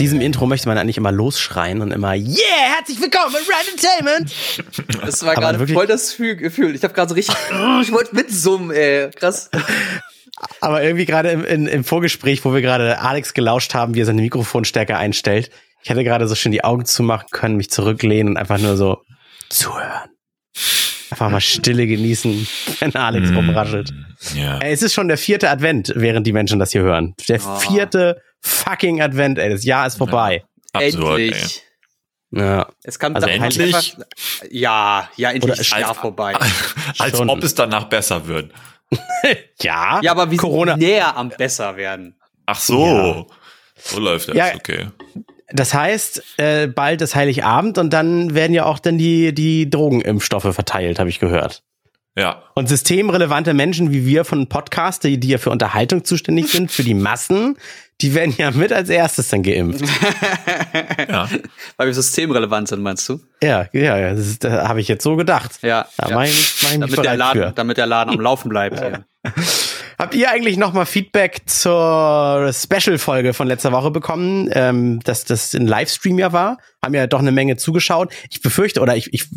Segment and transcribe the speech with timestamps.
[0.00, 2.38] diesem Intro möchte man eigentlich immer losschreien und immer Yeah,
[2.76, 4.32] herzlich willkommen bei Red Entertainment.
[5.04, 6.74] Das war gerade voll das Gefühl.
[6.74, 7.36] Ich habe gerade so richtig,
[7.82, 9.10] ich wollte mitsummen, ey.
[9.10, 9.50] Krass.
[10.62, 14.06] Aber irgendwie gerade im, im, im Vorgespräch, wo wir gerade Alex gelauscht haben, wie er
[14.06, 15.50] seine Mikrofonstärke einstellt,
[15.82, 19.02] ich hätte gerade so schön die Augen zumachen können, mich zurücklehnen und einfach nur so
[19.50, 20.08] zuhören.
[21.10, 22.46] Einfach mal Stille genießen,
[22.78, 23.92] wenn Alex mm, rumraschelt.
[24.34, 24.60] Ja.
[24.60, 27.14] Es ist schon der vierte Advent, während die Menschen das hier hören.
[27.28, 27.56] Der oh.
[27.56, 29.50] vierte fucking Advent, ey.
[29.50, 30.44] Das Jahr ist vorbei.
[30.74, 31.62] Ja, absurd, endlich.
[32.32, 32.40] Ey.
[32.42, 32.68] Ja.
[32.84, 33.74] Es kam also endlich.
[33.74, 34.06] Einfach,
[34.50, 36.36] ja, ja, endlich ist das Jahr vorbei.
[36.98, 37.28] Als schon.
[37.28, 38.52] ob es danach besser wird.
[39.60, 40.00] ja.
[40.02, 42.16] Ja, aber wie Corona näher am besser werden.
[42.46, 42.86] Ach so.
[42.86, 43.26] Ja.
[43.82, 44.88] So läuft das, ja, okay.
[45.52, 50.54] Das heißt, äh, bald ist Heiligabend und dann werden ja auch dann die, die Drogenimpfstoffe
[50.54, 51.62] verteilt, habe ich gehört.
[52.16, 52.42] Ja.
[52.54, 56.82] Und systemrelevante Menschen wie wir von Podcast, die, die ja für Unterhaltung zuständig sind, für
[56.82, 57.56] die Massen,
[58.00, 59.84] die werden ja mit als erstes dann geimpft.
[61.08, 61.28] ja.
[61.76, 63.20] Weil wir systemrelevant sind, meinst du?
[63.42, 65.58] Ja, ja, ja das, das habe ich jetzt so gedacht.
[65.62, 65.86] Ja.
[65.96, 66.14] Da ja.
[66.16, 67.52] Mach ich damit, der Laden, für.
[67.52, 68.80] damit der Laden am Laufen bleibt.
[68.80, 69.04] Ja.
[70.00, 75.52] Habt ihr eigentlich noch mal Feedback zur Special-Folge von letzter Woche bekommen, ähm, dass das
[75.52, 76.56] ein Livestream ja war?
[76.82, 78.10] Haben ja doch eine Menge zugeschaut.
[78.30, 79.28] Ich befürchte, oder ich, ich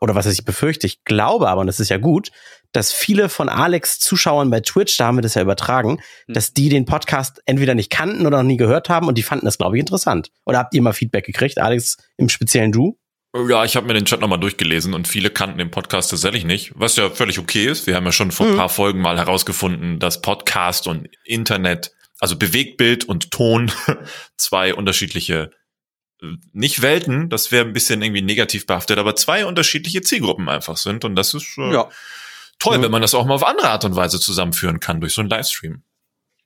[0.00, 2.30] oder was ich befürchte, ich glaube aber, und das ist ja gut,
[2.72, 6.34] dass viele von Alex Zuschauern bei Twitch, da haben wir das ja übertragen, hm.
[6.34, 9.44] dass die den Podcast entweder nicht kannten oder noch nie gehört haben und die fanden
[9.44, 10.30] das, glaube ich, interessant.
[10.46, 12.98] Oder habt ihr mal Feedback gekriegt, Alex, im speziellen Du?
[13.48, 16.72] Ja, ich habe mir den Chat nochmal durchgelesen und viele kannten den Podcast tatsächlich nicht,
[16.74, 17.86] was ja völlig okay ist.
[17.86, 18.56] Wir haben ja schon vor ein mhm.
[18.56, 23.70] paar Folgen mal herausgefunden, dass Podcast und Internet, also Bewegtbild und Ton,
[24.36, 25.50] zwei unterschiedliche
[26.52, 31.04] nicht Welten, das wäre ein bisschen irgendwie negativ behaftet, aber zwei unterschiedliche Zielgruppen einfach sind.
[31.04, 31.88] Und das ist äh, ja.
[32.58, 32.82] toll, ja.
[32.82, 35.30] wenn man das auch mal auf andere Art und Weise zusammenführen kann durch so einen
[35.30, 35.82] Livestream.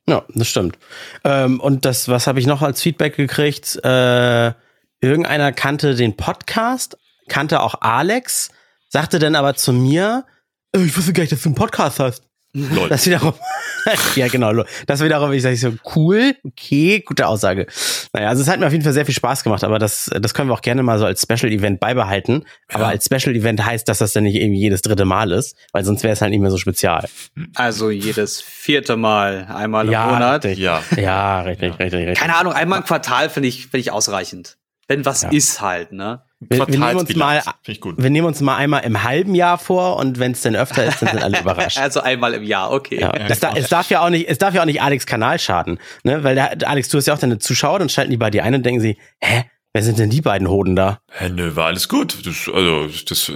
[0.09, 0.77] Ja, das stimmt.
[1.23, 3.77] Ähm, und das, was habe ich noch als Feedback gekriegt?
[3.85, 4.53] Äh,
[5.01, 8.51] irgendeiner kannte den Podcast, kannte auch Alex,
[8.89, 10.27] sagte dann aber zu mir,
[10.75, 12.25] äh, ich wusste gar nicht, dass du einen Podcast hast.
[12.53, 12.89] Lol.
[12.89, 13.33] Das wiederum,
[14.17, 17.69] ja genau, das wiederum, ich sage so, cool, okay, gute Aussage.
[18.13, 20.35] Naja, also es hat mir auf jeden Fall sehr viel Spaß gemacht, aber das, das
[20.35, 22.45] können wir auch gerne mal so als Special Event beibehalten.
[22.73, 22.89] Aber ja.
[22.89, 26.03] als Special Event heißt, dass das dann nicht irgendwie jedes dritte Mal ist, weil sonst
[26.03, 27.09] wäre es halt nicht mehr so spezial.
[27.55, 30.45] Also jedes vierte Mal, einmal im ja, Monat.
[30.45, 30.65] Richtig.
[30.65, 32.19] Ja, ja, richtig, richtig, richtig.
[32.19, 34.57] Keine Ahnung, einmal im Quartal finde ich, finde ich ausreichend.
[34.91, 35.29] Wenn was ja.
[35.29, 36.23] ist halt, ne?
[36.41, 40.19] Wir, wir, nehmen uns mal, wir nehmen uns mal einmal im halben Jahr vor und
[40.19, 41.79] wenn es dann öfter ist, dann sind alle überrascht.
[41.79, 42.99] Also einmal im Jahr, okay.
[42.99, 45.39] Ja, das da, es darf ja auch nicht, es darf ja auch nicht Alex Kanal
[45.39, 46.25] schaden, ne?
[46.25, 48.53] Weil der, Alex, du hast ja auch deine Zuschauer, dann schalten die bei dir ein
[48.53, 49.45] und denken sie, hä?
[49.73, 50.99] Wer sind denn die beiden Hoden da?
[51.13, 52.27] Hä, nö, war alles gut.
[52.27, 53.29] Das, also, das,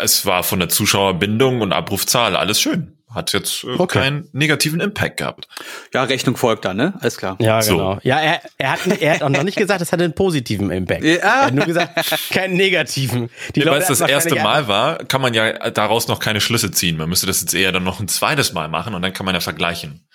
[0.00, 4.00] es war von der Zuschauerbindung und Abrufzahl alles schön hat jetzt äh, okay.
[4.00, 5.48] keinen negativen Impact gehabt.
[5.92, 6.94] Ja, Rechnung folgt dann, ne?
[7.00, 7.36] Alles klar.
[7.40, 7.94] Ja, genau.
[7.94, 8.00] So.
[8.02, 11.04] Ja, er, er, hat, er hat auch noch nicht gesagt, es hatte einen positiven Impact.
[11.04, 11.16] Ja.
[11.16, 13.30] Er hat nur gesagt, keinen negativen.
[13.54, 16.96] Die Weil es das erste Mal war, kann man ja daraus noch keine Schlüsse ziehen.
[16.96, 19.34] Man müsste das jetzt eher dann noch ein zweites Mal machen und dann kann man
[19.34, 20.06] ja vergleichen.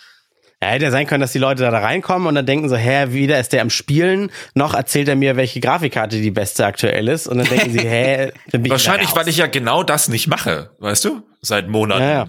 [0.61, 3.07] Ja, hätte ja sein können, dass die Leute da reinkommen und dann denken so, hä,
[3.09, 7.27] wieder ist der am Spielen, noch erzählt er mir, welche Grafikkarte die beste aktuell ist
[7.27, 10.27] und dann denken sie, hä, dann bin ich Wahrscheinlich, weil ich ja genau das nicht
[10.27, 11.23] mache, weißt du?
[11.41, 12.01] Seit Monaten.
[12.01, 12.27] Ja, ja.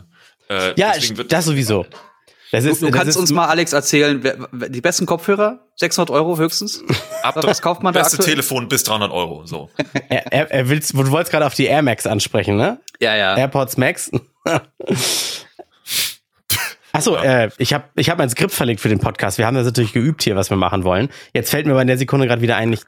[0.48, 0.92] Äh, ja,
[1.28, 1.86] das sowieso.
[2.52, 6.84] Das ist, du, du kannst uns mal, Alex, erzählen, die besten Kopfhörer, 600 Euro höchstens.
[7.22, 8.36] Ab Was kauft man da Beste aktuell?
[8.36, 9.68] Telefon bis 300 Euro, so.
[10.08, 12.80] er, er, er willst, du wolltest gerade auf die Air Max ansprechen, ne?
[13.00, 13.36] Ja, ja.
[13.36, 14.12] AirPods Max.
[16.92, 17.44] Achso, ja.
[17.44, 19.38] äh, ich habe ich hab mein Skript verlegt für den Podcast.
[19.38, 21.10] Wir haben das natürlich geübt hier, was wir machen wollen.
[21.34, 22.80] Jetzt fällt mir aber in der Sekunde gerade wieder ein, ich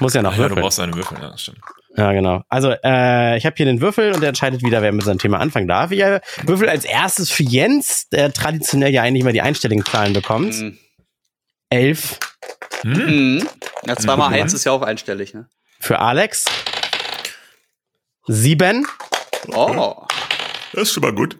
[0.00, 0.56] muss ja noch ja, würfeln.
[0.56, 1.58] Du brauchst eine Würfel, ja, das stimmt.
[2.00, 2.42] Ja, genau.
[2.48, 5.38] Also, äh, ich habe hier den Würfel und der entscheidet wieder, wer mit seinem Thema
[5.38, 5.90] anfangen darf.
[5.90, 10.14] Ich äh, würfel als erstes für Jens, der traditionell ja eigentlich mal die einstelligen Zahlen
[10.14, 10.58] bekommt.
[10.58, 10.78] Mhm.
[11.68, 12.18] Elf.
[12.84, 13.46] Mhm.
[13.84, 14.36] Ja, zweimal mhm.
[14.36, 15.50] eins ist ja auch einstellig, ne?
[15.78, 16.46] Für Alex.
[18.26, 18.86] Sieben.
[19.48, 20.06] Oh.
[20.72, 21.36] Das ist schon mal gut.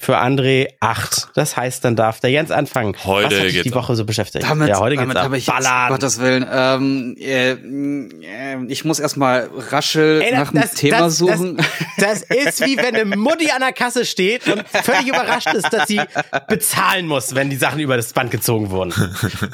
[0.00, 1.28] Für André acht.
[1.34, 2.96] Das heißt, dann darf der Jens anfangen.
[3.04, 4.44] Heute Was hat dich die Woche so beschäftigt?
[4.48, 6.46] Damit, ja, heute damit habe ich jetzt, Gottes Willen.
[6.50, 11.56] Ähm, äh, äh, ich muss erstmal raschel Ey, das, nach einem Thema das, suchen.
[11.98, 15.70] Das, das, ist wie wenn eine Mutti an der Kasse steht und völlig überrascht ist,
[15.70, 16.00] dass sie
[16.48, 18.94] bezahlen muss, wenn die Sachen über das Band gezogen wurden.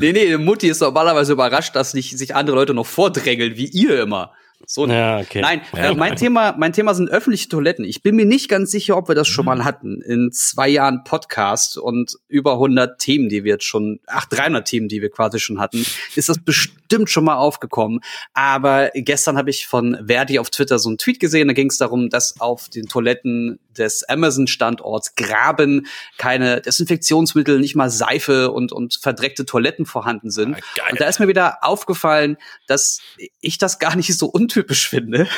[0.00, 3.66] nee, nee, eine Mutti ist normalerweise überrascht, dass nicht sich andere Leute noch vordrängeln, wie
[3.66, 4.32] ihr immer.
[4.68, 5.40] So, ja, okay.
[5.40, 7.84] Nein, ja, mein Thema, mein Thema sind öffentliche Toiletten.
[7.84, 9.58] Ich bin mir nicht ganz sicher, ob wir das schon mhm.
[9.58, 10.02] mal hatten.
[10.02, 14.88] In zwei Jahren Podcast und über 100 Themen, die wir jetzt schon, ach, 300 Themen,
[14.88, 15.86] die wir quasi schon hatten,
[16.16, 18.00] ist das bestimmt bestimmt schon mal aufgekommen.
[18.34, 21.78] Aber gestern habe ich von Verdi auf Twitter so einen Tweet gesehen, da ging es
[21.78, 25.86] darum, dass auf den Toiletten des Amazon-Standorts Graben
[26.16, 30.56] keine Desinfektionsmittel, nicht mal Seife und, und verdreckte Toiletten vorhanden sind.
[30.56, 32.36] Ah, und da ist mir wieder aufgefallen,
[32.66, 33.00] dass
[33.40, 35.28] ich das gar nicht so untypisch finde,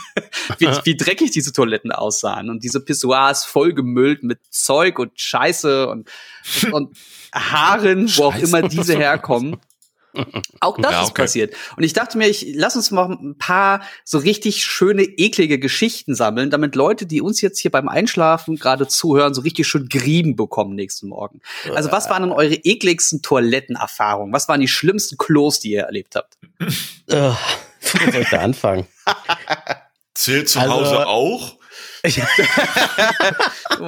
[0.58, 6.08] wie, wie dreckig diese Toiletten aussahen und diese Pissoirs vollgemüllt mit Zeug und Scheiße und,
[6.70, 6.96] und
[7.34, 9.56] Haaren, wo auch immer diese herkommen.
[10.60, 11.06] Auch das ja, okay.
[11.06, 11.54] ist passiert.
[11.76, 16.14] Und ich dachte mir, ich lass uns mal ein paar so richtig schöne, eklige Geschichten
[16.14, 20.36] sammeln, damit Leute, die uns jetzt hier beim Einschlafen gerade zuhören, so richtig schön Grieben
[20.36, 21.40] bekommen nächsten Morgen.
[21.74, 24.32] Also was waren denn eure ekligsten Toilettenerfahrungen?
[24.32, 26.38] Was waren die schlimmsten Klos, die ihr erlebt habt?
[27.08, 28.86] Wo soll ich da anfangen?
[30.14, 31.57] Zählt zu also, Hause auch?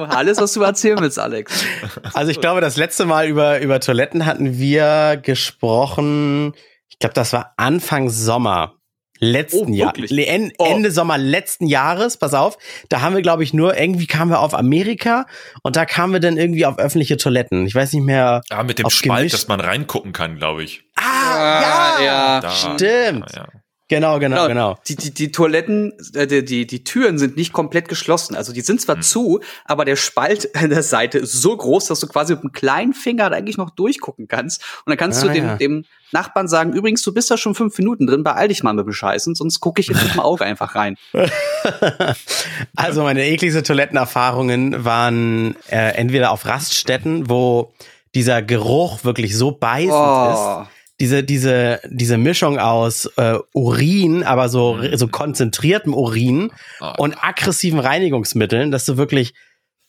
[0.09, 1.65] Alles, was du erzählen willst, Alex.
[2.13, 6.53] Also ich glaube, das letzte Mal über, über Toiletten hatten wir gesprochen.
[6.89, 8.75] Ich glaube, das war Anfang Sommer
[9.21, 9.93] letzten oh, Jahr.
[9.95, 10.65] Ende, oh.
[10.65, 12.57] Ende Sommer letzten Jahres, pass auf.
[12.89, 15.25] Da haben wir, glaube ich, nur, irgendwie kamen wir auf Amerika
[15.63, 17.65] und da kamen wir dann irgendwie auf öffentliche Toiletten.
[17.67, 18.41] Ich weiß nicht mehr.
[18.49, 20.83] Ja, mit dem Spalt, dass man reingucken kann, glaube ich.
[20.95, 22.41] Ah, ja, ja.
[22.41, 23.31] Da, stimmt.
[23.33, 23.60] Ja, ja.
[23.91, 24.47] Genau, genau, genau.
[24.47, 24.77] genau.
[24.87, 28.35] Die, die, die Toiletten, äh, die, die, die Türen sind nicht komplett geschlossen.
[28.35, 29.01] Also die sind zwar mhm.
[29.01, 32.53] zu, aber der Spalt an der Seite ist so groß, dass du quasi mit einem
[32.53, 34.61] kleinen Finger da eigentlich noch durchgucken kannst.
[34.85, 35.55] Und dann kannst ah, du dem, ja.
[35.57, 35.83] dem
[36.13, 38.93] Nachbarn sagen, übrigens, du bist da schon fünf Minuten drin, beeil dich mal mit dem
[38.93, 40.95] Scheißen, sonst gucke ich jetzt mit dem Auge einfach rein.
[42.77, 47.73] also meine ekligste Toilettenerfahrungen waren äh, entweder auf Raststätten, wo
[48.15, 50.61] dieser Geruch wirklich so beißend oh.
[50.63, 54.95] ist diese, diese, diese Mischung aus äh, Urin, aber so, mhm.
[54.95, 59.33] so konzentriertem Urin oh, und aggressiven Reinigungsmitteln, dass du wirklich,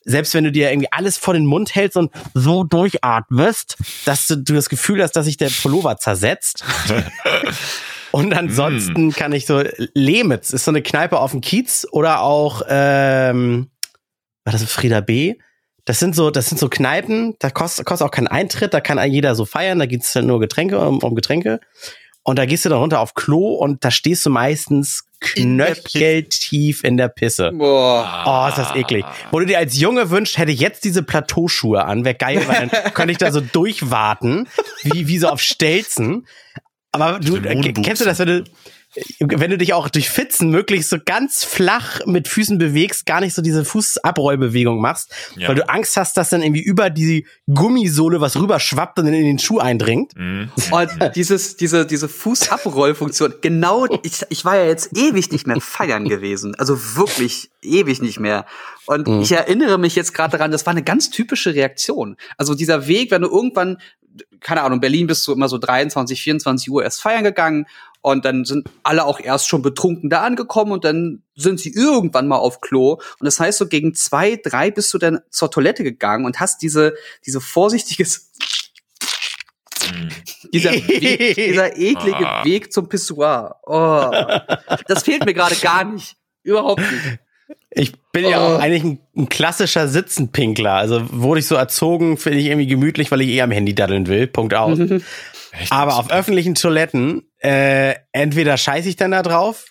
[0.04, 3.76] selbst wenn du dir irgendwie alles vor den Mund hältst und so durchatmest,
[4.06, 6.64] dass du, du das Gefühl hast, dass sich der Pullover zersetzt.
[8.10, 9.12] und ansonsten mm.
[9.12, 9.62] kann ich so,
[9.92, 13.70] Lemitz ist so eine Kneipe auf dem Kiez oder auch, ähm,
[14.44, 15.34] war das Frieda B.?
[15.84, 19.02] Das sind so, das sind so Kneipen, da kostet, kostet auch kein Eintritt, da kann
[19.10, 21.60] jeder so feiern, da geht es nur Getränke um, um Getränke.
[22.24, 26.96] Und da gehst du dann runter auf Klo und da stehst du meistens knöcheltief in
[26.96, 27.50] der Pisse.
[27.52, 28.24] Boah.
[28.26, 29.04] Oh, ist das eklig.
[29.32, 32.68] Wo du dir als Junge wünscht, hätte ich jetzt diese Plateauschuhe an, wäre geil, weil
[32.68, 34.48] dann könnte ich da so durchwarten,
[34.82, 36.26] wie, wie so auf Stelzen.
[36.92, 38.44] Aber du, äh, kennst du das, wenn du,
[39.20, 43.34] wenn du dich auch durch Fitzen möglichst so ganz flach mit Füßen bewegst, gar nicht
[43.34, 45.48] so diese Fußabrollbewegung machst, ja.
[45.48, 49.38] weil du Angst hast, dass dann irgendwie über die Gummisohle was rüberschwappt und in den
[49.38, 50.12] Schuh eindringt.
[50.16, 50.50] Mhm.
[50.70, 56.08] Und dieses, diese, diese Fußabrollfunktion, genau, ich, ich war ja jetzt ewig nicht mehr feiern
[56.08, 56.54] gewesen.
[56.56, 58.44] Also wirklich ewig nicht mehr.
[58.86, 59.22] Und mhm.
[59.22, 62.16] ich erinnere mich jetzt gerade daran, das war eine ganz typische Reaktion.
[62.36, 63.78] Also dieser Weg, wenn du irgendwann,
[64.40, 67.66] keine Ahnung, Berlin bist du immer so 23, 24 Uhr erst feiern gegangen
[68.02, 72.28] und dann sind alle auch erst schon betrunken da angekommen und dann sind sie irgendwann
[72.28, 72.94] mal auf Klo.
[72.94, 76.62] Und das heißt, so gegen zwei, drei bist du dann zur Toilette gegangen und hast
[76.62, 76.94] diese,
[77.24, 78.32] diese vorsichtiges
[80.52, 82.44] dieser, Weg, dieser eklige ah.
[82.44, 83.56] Weg zum Pissoir.
[83.64, 84.10] Oh,
[84.86, 86.16] das fehlt mir gerade gar nicht.
[86.42, 87.18] Überhaupt nicht.
[87.70, 88.30] Ich bin oh.
[88.30, 88.60] ja auch oh.
[88.60, 90.74] eigentlich ein, ein, klassischer Sitzenpinkler.
[90.74, 94.08] Also wurde ich so erzogen, finde ich irgendwie gemütlich, weil ich eh am Handy daddeln
[94.08, 94.26] will.
[94.26, 94.78] Punkt aus.
[95.70, 99.66] Aber auf öffentlichen Toiletten, äh, entweder scheiße ich dann da drauf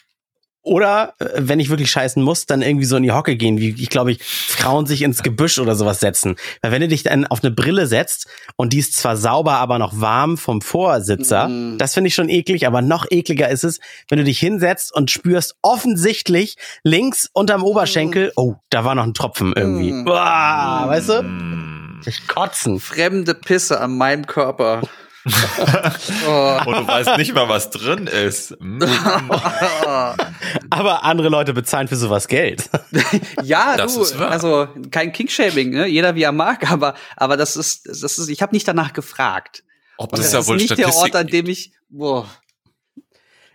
[0.63, 3.69] oder äh, wenn ich wirklich scheißen muss, dann irgendwie so in die Hocke gehen, wie
[3.69, 6.35] ich glaube ich, Frauen sich ins Gebüsch oder sowas setzen.
[6.61, 9.79] Weil wenn du dich dann auf eine Brille setzt und die ist zwar sauber, aber
[9.79, 11.77] noch warm vom Vorsitzer, mm.
[11.77, 15.09] das finde ich schon eklig, aber noch ekliger ist es, wenn du dich hinsetzt und
[15.09, 18.31] spürst offensichtlich links unterm Oberschenkel, mm.
[18.35, 19.91] oh, da war noch ein Tropfen irgendwie.
[19.91, 20.05] Mm.
[20.05, 21.23] Boah, weißt du?
[21.23, 22.01] Mm.
[22.05, 22.79] Ich kotzen.
[22.79, 24.81] Fremde Pisse an meinem Körper.
[26.27, 26.59] oh.
[26.65, 28.55] Und du weißt nicht mal, was drin ist.
[28.59, 28.83] Mm.
[30.69, 32.69] Aber andere Leute bezahlen für sowas Geld.
[33.43, 35.87] ja, das du, also kein Kingshaming, ne?
[35.87, 39.63] jeder wie er mag, aber, aber das ist, das ist, ich habe nicht danach gefragt.
[39.97, 40.93] Ob das, das ist ja wohl nicht Statistik.
[40.93, 42.27] der Ort, an dem ich, boah.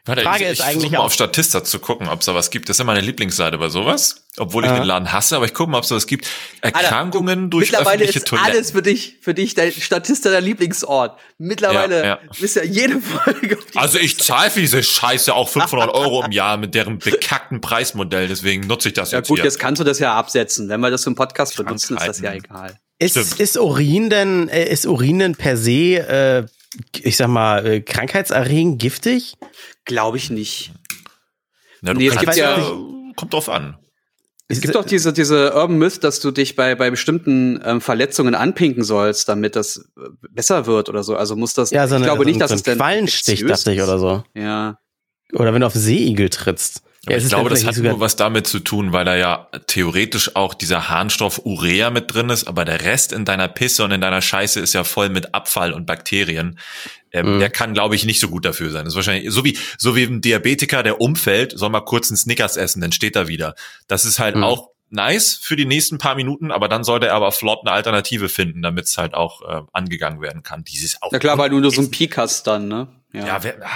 [0.07, 2.51] Warte, Frage ich, ist ich eigentlich auch auf Statista zu gucken, ob es da was
[2.51, 2.69] gibt.
[2.69, 4.27] Das ist ja meine Lieblingsseite bei sowas.
[4.39, 4.75] Obwohl ich äh.
[4.75, 6.29] den Laden hasse, aber ich gucke mal, ob es da was gibt.
[6.61, 8.53] Erkrankungen Alter, du, durch mittlerweile öffentliche ist Toiletten.
[8.53, 11.19] alles für dich, für dich der Statista der Lieblingsort.
[11.39, 12.19] Mittlerweile ja, ja.
[12.39, 13.59] bist ja jede Folge.
[13.75, 18.29] Also ich zahle für diese Scheiße auch 500 Euro im Jahr mit deren bekackten Preismodell.
[18.29, 19.45] Deswegen nutze ich das ja jetzt gut, hier.
[19.45, 20.69] jetzt kannst du das ja absetzen.
[20.69, 22.79] Wenn wir das im Podcast benutzen, ist das ja egal.
[22.99, 26.47] Ist, ist Urin denn, äh, ist Urin denn per se, äh,
[27.03, 29.35] ich sag mal, äh, krankheitserregend, giftig?
[29.87, 30.73] Glaube ich nicht.
[31.81, 32.59] Na, du nee, kannst ja,
[33.17, 33.79] kommt drauf an.
[34.49, 38.35] Es gibt doch diese, diese Urban Myth, dass du dich bei, bei bestimmten ähm, Verletzungen
[38.35, 41.17] anpinken sollst, damit das äh, besser wird oder so.
[41.17, 43.45] Also muss das, ja, so eine, ich glaube so nicht, dass so es denn Quallenstich,
[43.45, 44.23] dachte ich, oder so.
[44.35, 44.79] Ja.
[45.33, 46.83] Oder wenn du auf Seeigel trittst.
[47.09, 49.49] Ja, es ich glaube, dann das hat nur was damit zu tun, weil da ja
[49.67, 53.93] theoretisch auch dieser Harnstoff Urea mit drin ist, aber der Rest in deiner Pisse und
[53.93, 56.59] in deiner Scheiße ist ja voll mit Abfall und Bakterien.
[57.17, 57.41] Ähm, Mhm.
[57.41, 58.85] Der kann, glaube ich, nicht so gut dafür sein.
[58.85, 62.17] Das ist wahrscheinlich so wie so wie ein Diabetiker, der umfällt, soll mal kurz einen
[62.17, 63.55] Snickers essen, dann steht er wieder.
[63.89, 64.45] Das ist halt Mhm.
[64.45, 68.29] auch nice für die nächsten paar Minuten, aber dann sollte er aber flott eine Alternative
[68.29, 70.63] finden, damit es halt auch äh, angegangen werden kann.
[70.63, 72.89] Dieses auch Na klar, weil du nur so einen Peak hast dann, ne?
[73.13, 73.69] ja, wer, ah,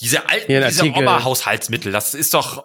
[0.00, 2.64] diese alten, ein diese Oma-Haushaltsmittel, das ist doch,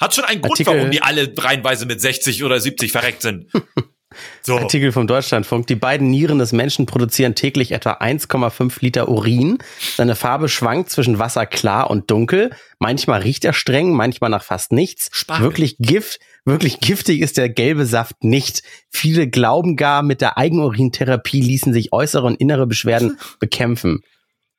[0.00, 3.50] hat schon einen Grund, Artikel- warum die alle reihenweise mit 60 oder 70 verreckt sind.
[4.42, 4.56] So.
[4.58, 5.66] Artikel vom Deutschlandfunk.
[5.66, 9.58] Die beiden Nieren des Menschen produzieren täglich etwa 1,5 Liter Urin.
[9.96, 12.50] Seine Farbe schwankt zwischen wasserklar und dunkel.
[12.78, 15.08] Manchmal riecht er streng, manchmal nach fast nichts.
[15.12, 15.44] Spargel.
[15.44, 18.62] Wirklich Gift, wirklich giftig ist der gelbe Saft nicht.
[18.90, 24.00] Viele glauben gar, mit der Eigenurintherapie ließen sich äußere und innere Beschwerden bekämpfen.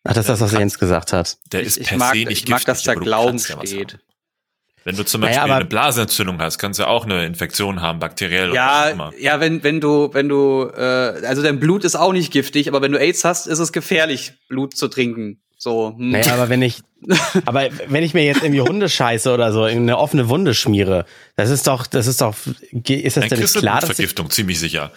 [0.03, 1.37] Ach, das ist das, was er jetzt gesagt hat.
[1.51, 3.93] Der Ich, ist ich per mag, se nicht ich mag, giftig, dass da Glauben steht.
[3.93, 3.99] haben.
[4.85, 7.81] Wenn du zum Naja, Beispiel aber- eine Blasenentzündung hast, kannst du ja auch eine Infektion
[7.81, 9.13] haben, bakteriell oder was auch Ja, immer.
[9.19, 12.81] ja, wenn, wenn du, wenn du, äh, also dein Blut ist auch nicht giftig, aber
[12.81, 15.41] wenn du AIDS hast, ist es gefährlich, Blut zu trinken.
[15.57, 15.95] So.
[15.97, 16.11] Hm.
[16.11, 16.81] Naja, aber wenn ich,
[17.45, 21.49] aber wenn ich mir jetzt irgendwie Hundescheiße oder so in eine offene Wunde schmiere, das
[21.49, 22.35] ist doch, das ist doch,
[22.71, 24.91] ist das Dann denn nicht klar, Blutvergiftung, ziemlich sicher.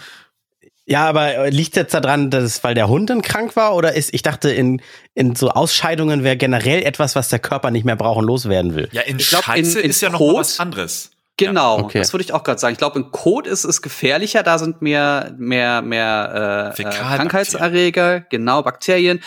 [0.90, 4.14] Ja, aber liegt jetzt daran, dass es, weil der Hund dann krank war oder ist,
[4.14, 4.80] ich dachte, in,
[5.14, 8.88] in so Ausscheidungen wäre generell etwas, was der Körper nicht mehr brauchen, loswerden will.
[8.92, 11.10] Ja, in Ich glaub, in- Scheiße in ist ja noch was anderes.
[11.36, 11.98] Genau, okay.
[11.98, 12.72] das würde ich auch gerade sagen.
[12.72, 16.84] Ich glaube, in Kot ist es gefährlicher, da sind mehr, mehr, mehr äh, äh.
[16.90, 19.22] Krankheitserreger, genau, Bakterien.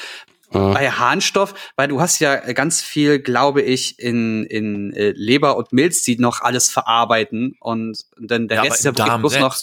[0.51, 0.73] Mhm.
[0.73, 5.71] Bei Harnstoff, weil du hast ja ganz viel, glaube ich, in, in äh, Leber und
[5.71, 9.55] Milz, die noch alles verarbeiten und dann der Ja, Rest ist ja bloß noch.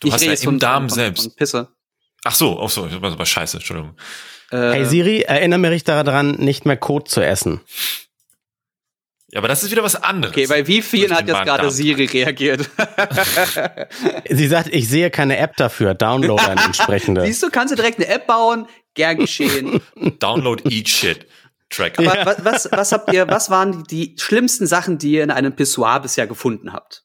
[0.00, 1.22] Du hast rede ja jetzt im Darm von, selbst.
[1.24, 1.68] Von Pisse.
[2.24, 3.96] Ach so, ach so, war aber scheiße, Entschuldigung.
[4.50, 7.60] Äh, Hey Siri, erinnere mich daran, nicht mehr Kot zu essen.
[9.32, 10.34] Ja, aber das ist wieder was anderes.
[10.34, 11.70] Okay, bei wie vielen hat jetzt gerade.
[11.70, 12.70] Siri reagiert?
[14.30, 17.22] Sie sagt, ich sehe keine App dafür, download eine entsprechende.
[17.22, 18.66] Siehst du, kannst du direkt eine App bauen?
[18.94, 19.80] Gern geschehen.
[20.20, 21.26] Download Eat Shit
[21.68, 22.10] Tracker.
[22.10, 25.54] Aber was, was, was habt ihr, was waren die schlimmsten Sachen, die ihr in einem
[25.54, 27.04] Pissoir bisher gefunden habt?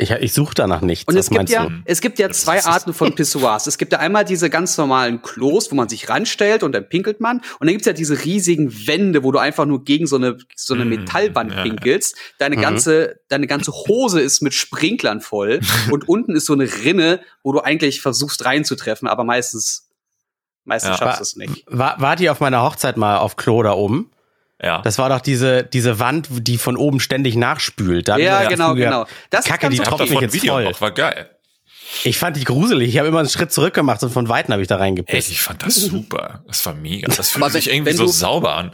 [0.00, 1.08] Ich, ich suche danach nichts.
[1.08, 1.72] Und was es gibt meinst ja, du?
[1.84, 3.66] es gibt ja zwei Arten von Pissoirs.
[3.66, 7.20] Es gibt ja einmal diese ganz normalen Klos, wo man sich ranstellt und dann pinkelt
[7.20, 7.38] man.
[7.58, 10.74] Und dann gibt's ja diese riesigen Wände, wo du einfach nur gegen so eine, so
[10.74, 12.14] eine Mm, Metallwand ja, pinkelst.
[12.38, 12.60] Deine Mhm.
[12.60, 15.58] ganze, deine ganze Hose ist mit Sprinklern voll.
[15.90, 19.88] und unten ist so eine Rinne, wo du eigentlich versuchst reinzutreffen, aber meistens,
[20.64, 20.96] meistens Ja.
[20.98, 21.64] schaffst du es nicht.
[21.66, 24.12] War, wart ihr auf meiner Hochzeit mal auf Klo da oben?
[24.62, 24.82] Ja.
[24.82, 28.08] Das war doch diese, diese Wand, die von oben ständig nachspült.
[28.08, 29.06] Da Ja, genau, Gefühl genau.
[29.30, 30.64] Das ist Kacke, die tropft mich jetzt Video voll.
[30.64, 31.30] noch, war geil.
[32.04, 32.88] Ich fand die gruselig.
[32.90, 35.30] Ich habe immer einen Schritt zurück gemacht und von Weitem habe ich da Ey, reingepisst.
[35.30, 36.42] ich fand das super.
[36.46, 37.08] Das war mega.
[37.08, 38.72] Das fühlt sich irgendwie so sauber an.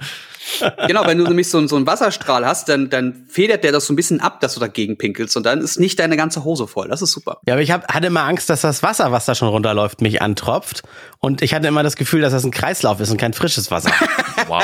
[0.86, 3.92] Genau, wenn du nämlich so, so einen Wasserstrahl hast, dann, dann federt der das so
[3.92, 6.88] ein bisschen ab, dass du dagegen pinkelst und dann ist nicht deine ganze Hose voll.
[6.88, 7.38] Das ist super.
[7.46, 10.22] Ja, aber ich hab, hatte immer Angst, dass das Wasser, was da schon runterläuft, mich
[10.22, 10.82] antropft.
[11.18, 13.90] Und ich hatte immer das Gefühl, dass das ein Kreislauf ist und kein frisches Wasser.
[14.46, 14.62] Wow.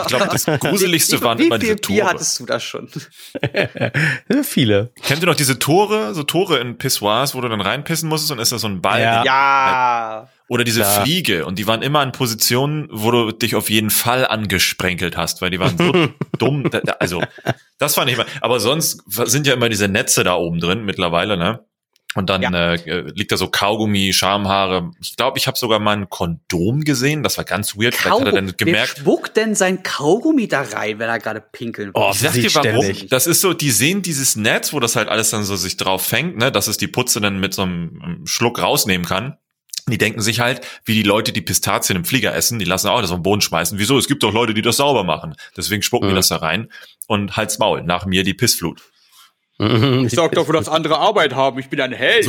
[0.00, 2.04] ich glaube, das gruseligste wie, waren wie immer diese Tore.
[2.04, 2.88] hattest du da schon?
[4.42, 4.90] Viele.
[5.02, 8.40] Kennt ihr noch diese Tore, so Tore in Pissoirs, wo du dann reinpissen musstest und
[8.40, 9.00] ist da so ein Ball?
[9.00, 9.24] Ja.
[9.24, 10.28] Ja.
[10.52, 11.04] Oder diese Klar.
[11.04, 15.40] Fliege und die waren immer in Positionen, wo du dich auf jeden Fall angesprenkelt hast,
[15.40, 16.68] weil die waren so dumm.
[16.70, 17.22] Da- da- Also,
[17.78, 18.26] das fand ich immer.
[18.42, 21.64] Aber sonst sind ja immer diese Netze da oben drin mittlerweile, ne?
[22.14, 22.74] Und dann äh,
[23.14, 24.90] liegt da so Kaugummi, Schamhaare.
[25.00, 27.22] Ich glaube, ich habe sogar mal ein Kondom gesehen.
[27.22, 27.94] Das war ganz weird.
[27.94, 28.48] Vielleicht hat er Kaugummi.
[28.48, 31.92] dann gemerkt, Wer spuckt denn sein Kaugummi da rein, wenn er gerade pinkeln will?
[31.94, 32.82] Oh, Ich sag dir warum.
[32.82, 33.08] ständig.
[33.08, 36.02] Das ist so, die sehen dieses Netz, wo das halt alles dann so sich drauf
[36.04, 39.38] fängt, ne, dass es die Putze dann mit so einem ähm, Schluck rausnehmen kann.
[39.88, 43.00] Die denken sich halt, wie die Leute, die Pistazien im Flieger essen, die lassen auch
[43.00, 43.78] das auf den Boden schmeißen.
[43.78, 43.98] Wieso?
[43.98, 45.34] Es gibt doch Leute, die das sauber machen.
[45.56, 46.16] Deswegen spucken die Mhm.
[46.16, 46.68] das da rein
[47.08, 47.82] und halt's Maul.
[47.82, 48.80] Nach mir die Pissflut.
[49.58, 50.12] Ich
[50.54, 51.58] dass andere Arbeit haben.
[51.60, 52.24] Ich bin ein Held.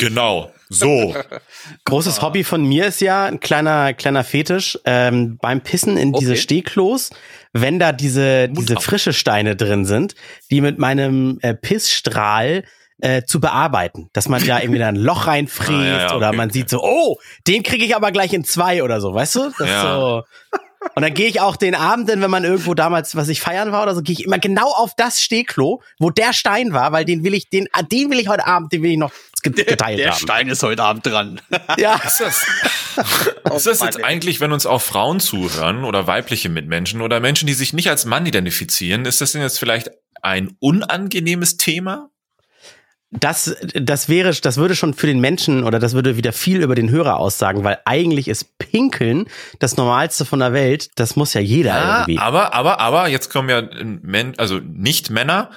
[0.00, 0.52] genau.
[0.68, 1.12] So.
[1.86, 6.32] Großes Hobby von mir ist ja ein kleiner, kleiner Fetisch ähm, beim Pissen in diese
[6.32, 6.40] Okay.
[6.40, 7.10] Stehklos,
[7.52, 8.84] wenn da diese, diese auf.
[8.84, 10.14] frische Steine drin sind,
[10.50, 12.64] die mit meinem äh, Pissstrahl
[13.00, 14.10] äh, zu bearbeiten.
[14.12, 16.58] Dass man da irgendwie da ein Loch reinfräst Ah, ja, ja, oder okay, man okay.
[16.58, 19.50] sieht so, oh, den kriege ich aber gleich in zwei oder so, weißt du?
[19.58, 19.82] Das Ja.
[19.82, 20.22] so,
[20.94, 23.72] Und dann gehe ich auch den Abend, denn wenn man irgendwo damals, was ich feiern
[23.72, 27.04] war oder so, gehe ich immer genau auf das Stehklo, wo der Stein war, weil
[27.04, 29.80] den will ich, den, ah, den will ich heute Abend, den will ich noch geteilt
[29.80, 30.20] der, der haben.
[30.20, 31.40] Stein ist heute Abend dran.
[31.78, 31.94] Ja.
[32.04, 32.46] Ist das,
[33.54, 37.54] ist das jetzt eigentlich, wenn uns auch Frauen zuhören oder weibliche Mitmenschen oder Menschen, die
[37.54, 42.10] sich nicht als Mann identifizieren, ist das denn jetzt vielleicht ein unangenehmes Thema?
[43.14, 46.74] Das, das wäre, das würde schon für den Menschen oder das würde wieder viel über
[46.74, 49.26] den Hörer aussagen, weil eigentlich ist Pinkeln
[49.58, 50.88] das Normalste von der Welt.
[50.94, 52.18] Das muss ja jeder Ja, irgendwie.
[52.18, 53.62] aber, aber, aber, jetzt kommen ja
[54.02, 55.50] Men also nicht Männer,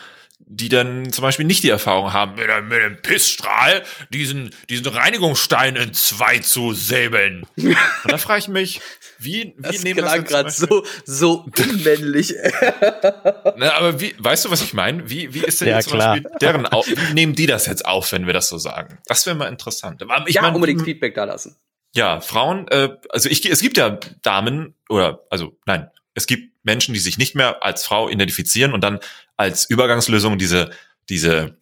[0.48, 3.84] die dann zum Beispiel nicht die Erfahrung haben, mit, einem- mit einem Pissstrahl
[4.14, 7.46] diesen, diesen Reinigungsstein in zwei zu säbeln.
[7.58, 7.76] Und
[8.12, 8.82] da frage ich mich,
[9.26, 12.34] wie, wie Das nehmen das klang gerade so, so unmännlich.
[13.58, 15.10] Na, aber wie, weißt du, was ich meine?
[15.10, 16.14] Wie, wie ist denn Ja, jetzt zum klar.
[16.16, 19.00] Beispiel deren, Au wie nehmen die das jetzt auf, wenn wir das so sagen?
[19.08, 20.04] Das wäre mal interessant.
[20.28, 21.56] Ich ja, mein, unbedingt Feedback da lassen.
[21.94, 26.94] Ja, Frauen, äh, also ich, es gibt ja Damen oder also nein, es gibt Menschen,
[26.94, 29.00] die sich nicht mehr als Frau identifizieren und dann
[29.38, 30.72] als Übergangslösung diese
[31.10, 31.58] diese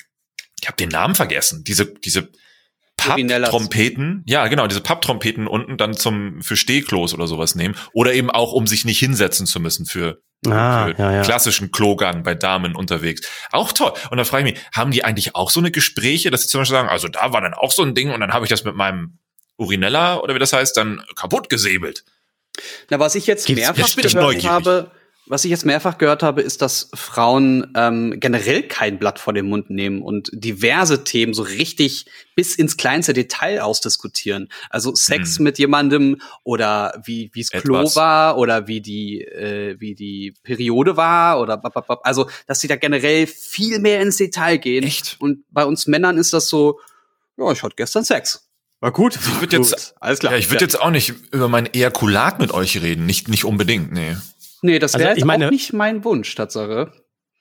[0.61, 2.29] ich habe den Namen vergessen, diese diese.
[2.97, 8.29] Papptrompeten, ja genau, diese Papptrompeten unten dann zum für Stehklos oder sowas nehmen oder eben
[8.31, 11.21] auch um sich nicht hinsetzen zu müssen für Ah, für ja, ja.
[11.21, 13.21] klassischen Klogang bei Damen unterwegs.
[13.53, 13.93] Auch toll.
[14.11, 16.59] Und dann frage ich mich, haben die eigentlich auch so eine Gespräche, dass sie zum
[16.61, 18.65] Beispiel sagen, also da war dann auch so ein Ding und dann habe ich das
[18.65, 19.19] mit meinem
[19.57, 22.03] Urinella oder wie das heißt, dann kaputt gesäbelt.
[22.89, 24.47] Na, was ich jetzt Gibt's- mehrfach gehört neugierig.
[24.49, 24.91] habe,
[25.25, 29.47] was ich jetzt mehrfach gehört habe, ist, dass Frauen ähm, generell kein Blatt vor den
[29.47, 34.49] Mund nehmen und diverse Themen so richtig bis ins kleinste Detail ausdiskutieren.
[34.69, 37.95] Also Sex mit jemandem oder wie wie's Klo Etwas.
[37.95, 42.01] war oder wie die äh, wie die Periode war oder bap.
[42.03, 44.83] also dass sie da generell viel mehr ins Detail gehen.
[44.83, 45.15] Echt?
[45.19, 46.79] Und bei uns Männern ist das so,
[47.37, 48.49] ja, ich hatte gestern Sex.
[48.81, 49.15] War gut.
[49.15, 50.33] Ich würde jetzt, alles klar.
[50.33, 53.93] ja, ich würde jetzt auch nicht über mein Ejakulat mit euch reden, nicht nicht unbedingt,
[53.93, 54.17] nee.
[54.63, 56.91] Nee, das Also wäre ich meine- auch nicht mein Wunsch, Tatsache.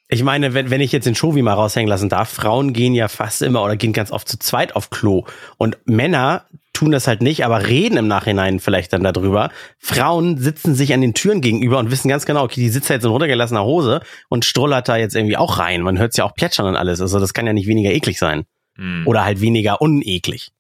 [0.09, 3.09] Ich meine, wenn, wenn ich jetzt den Shovi mal raushängen lassen darf, Frauen gehen ja
[3.09, 5.25] fast immer oder gehen ganz oft zu zweit auf Klo.
[5.57, 9.51] Und Männer tun das halt nicht, aber reden im Nachhinein vielleicht dann darüber.
[9.79, 13.05] Frauen sitzen sich an den Türen gegenüber und wissen ganz genau, okay, die sitzt jetzt
[13.05, 15.81] in runtergelassener Hose und strullert da jetzt irgendwie auch rein.
[15.81, 17.01] Man hört es ja auch plätschern und alles.
[17.01, 18.45] Also das kann ja nicht weniger eklig sein.
[18.77, 19.05] Hm.
[19.07, 20.51] Oder halt weniger uneklig.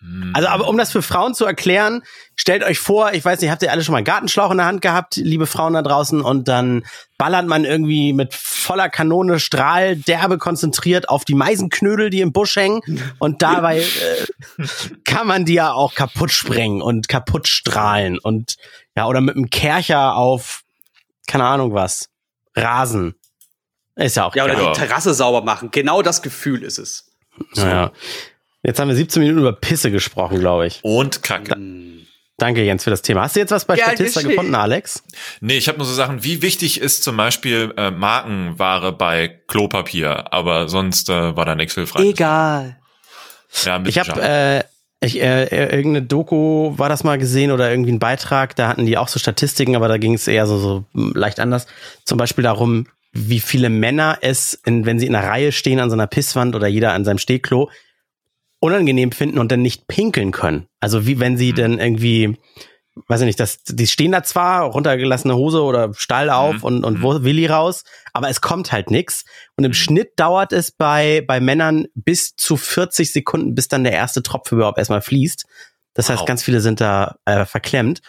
[0.00, 0.32] Hm.
[0.34, 2.02] Also, aber um das für Frauen zu erklären,
[2.34, 4.66] stellt euch vor, ich weiß nicht, habt ihr alle schon mal einen Gartenschlauch in der
[4.66, 6.84] Hand gehabt, liebe Frauen da draußen, und dann
[7.18, 12.56] ballert man irgendwie mit voller Kanone Strahl derbe konzentriert auf die Meisenknödel, die im Busch
[12.56, 12.80] hängen,
[13.18, 14.64] und dabei äh,
[15.04, 18.56] kann man die ja auch kaputt sprengen und kaputt strahlen und
[18.96, 20.62] ja, oder mit einem Kercher auf,
[21.26, 22.08] keine Ahnung was,
[22.56, 23.14] Rasen.
[23.96, 25.70] Ist ja auch Ja, oder die Terrasse sauber machen.
[25.70, 27.10] Genau das Gefühl ist es.
[27.54, 27.92] Ja.
[28.62, 30.80] Jetzt haben wir 17 Minuten über Pisse gesprochen, glaube ich.
[30.82, 31.56] Und Kacke.
[32.36, 33.22] Danke, Jens, für das Thema.
[33.22, 34.30] Hast du jetzt was bei Gern Statista geschehen.
[34.36, 35.02] gefunden, Alex?
[35.40, 40.32] Nee, ich habe nur so Sachen, wie wichtig ist zum Beispiel äh, Markenware bei Klopapier,
[40.32, 42.06] aber sonst äh, war da nichts hilfreich.
[42.06, 42.78] Egal.
[43.64, 44.64] Ja, ein Ich habe äh,
[45.02, 48.86] ich, äh, äh, irgendeine Doku war das mal gesehen oder irgendwie ein Beitrag, da hatten
[48.86, 51.66] die auch so Statistiken, aber da ging es eher so, so leicht anders.
[52.04, 55.90] Zum Beispiel darum, wie viele Männer es, in, wenn sie in einer Reihe stehen an
[55.90, 57.70] so einer Pisswand oder jeder an seinem Stehklo,
[58.60, 60.66] unangenehm finden und dann nicht pinkeln können.
[60.80, 62.36] Also wie wenn sie dann irgendwie,
[63.08, 66.62] weiß ich nicht, das, die stehen da zwar, runtergelassene Hose oder Stall auf Mhm.
[66.64, 67.02] und, und Mhm.
[67.02, 69.24] wo Willi raus, aber es kommt halt nix.
[69.56, 69.74] Und im Mhm.
[69.74, 74.58] Schnitt dauert es bei, bei Männern bis zu 40 Sekunden, bis dann der erste Tropfen
[74.58, 75.44] überhaupt erstmal fließt.
[75.94, 76.26] Das heißt, Wow.
[76.28, 78.00] ganz viele sind da äh, verklemmt.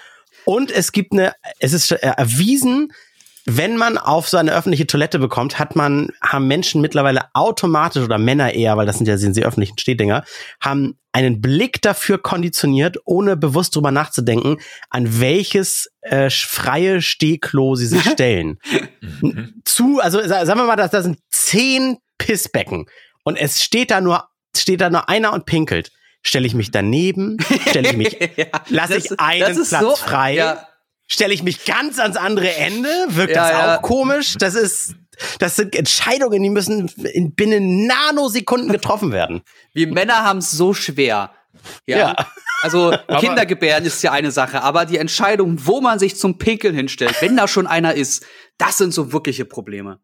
[0.45, 2.91] Und es gibt eine, es ist erwiesen,
[3.45, 8.17] wenn man auf so eine öffentliche Toilette bekommt, hat man, haben Menschen mittlerweile automatisch oder
[8.17, 10.23] Männer eher, weil das sind ja sind sie öffentlichen Stehdinger,
[10.59, 14.57] haben einen Blick dafür konditioniert, ohne bewusst drüber nachzudenken,
[14.89, 18.59] an welches äh, freie Stehklo sie sich stellen.
[19.01, 19.61] Mhm.
[19.65, 22.85] Zu, also sa- sagen wir mal, das, das sind zehn Pissbecken
[23.23, 24.23] und es steht da nur,
[24.55, 25.91] steht da nur einer und pinkelt.
[26.23, 30.35] Stelle ich mich daneben, stelle ich mich ja, Lass ich einen Platz so, frei?
[30.35, 30.67] Ja,
[31.11, 33.77] stelle ich mich ganz ans andere Ende, wirkt Ja, das ja.
[33.77, 34.35] auch komisch.
[34.39, 34.95] Das ist,
[35.39, 39.41] das sind Entscheidungen, die müssen in binnen Nanosekunden getroffen werden.
[39.73, 41.31] wir Männer haben es so schwer.
[41.85, 41.97] Ja.
[41.97, 42.15] Ja.
[42.61, 47.21] Also Kindergebären ist ja eine Sache, aber die Entscheidung, wo man sich zum Pinkeln hinstellt,
[47.21, 48.25] wenn da schon einer ist,
[48.57, 49.99] das sind so wirkliche Probleme.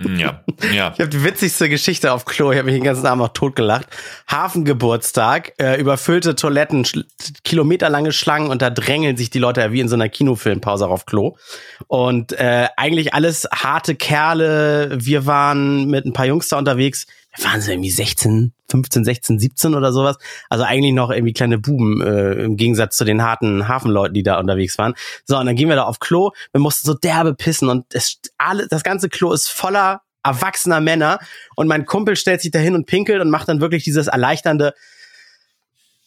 [0.00, 0.92] Ja, ja.
[0.92, 2.50] Ich habe die witzigste Geschichte auf Klo.
[2.50, 3.86] Ich habe mich den ganzen Abend auch totgelacht.
[4.28, 7.04] Hafengeburtstag, äh, überfüllte Toiletten, schl-
[7.44, 11.36] kilometerlange Schlangen und da drängeln sich die Leute wie in so einer Kinofilmpause auf Klo.
[11.86, 14.90] Und äh, eigentlich alles harte Kerle.
[15.00, 17.06] Wir waren mit ein paar Jungs da unterwegs.
[17.42, 20.16] Waren sie irgendwie 16, 15, 16, 17 oder sowas.
[20.48, 24.38] Also eigentlich noch irgendwie kleine Buben äh, im Gegensatz zu den harten Hafenleuten, die da
[24.38, 24.94] unterwegs waren.
[25.24, 26.30] So, und dann gehen wir da auf Klo.
[26.52, 31.18] Wir mussten so derbe pissen und es, alle, das ganze Klo ist voller erwachsener Männer
[31.54, 34.74] und mein Kumpel stellt sich da hin und pinkelt und macht dann wirklich dieses erleichternde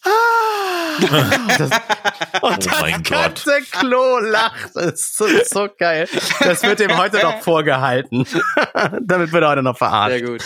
[0.03, 0.97] Ah!
[1.57, 1.71] das, und
[2.41, 4.71] Oh das mein ganze Klo lacht.
[4.73, 6.07] Das ist so, so geil.
[6.39, 8.25] Das wird dem heute noch vorgehalten.
[9.01, 10.17] Damit wird er heute noch verarscht.
[10.17, 10.43] Sehr gut.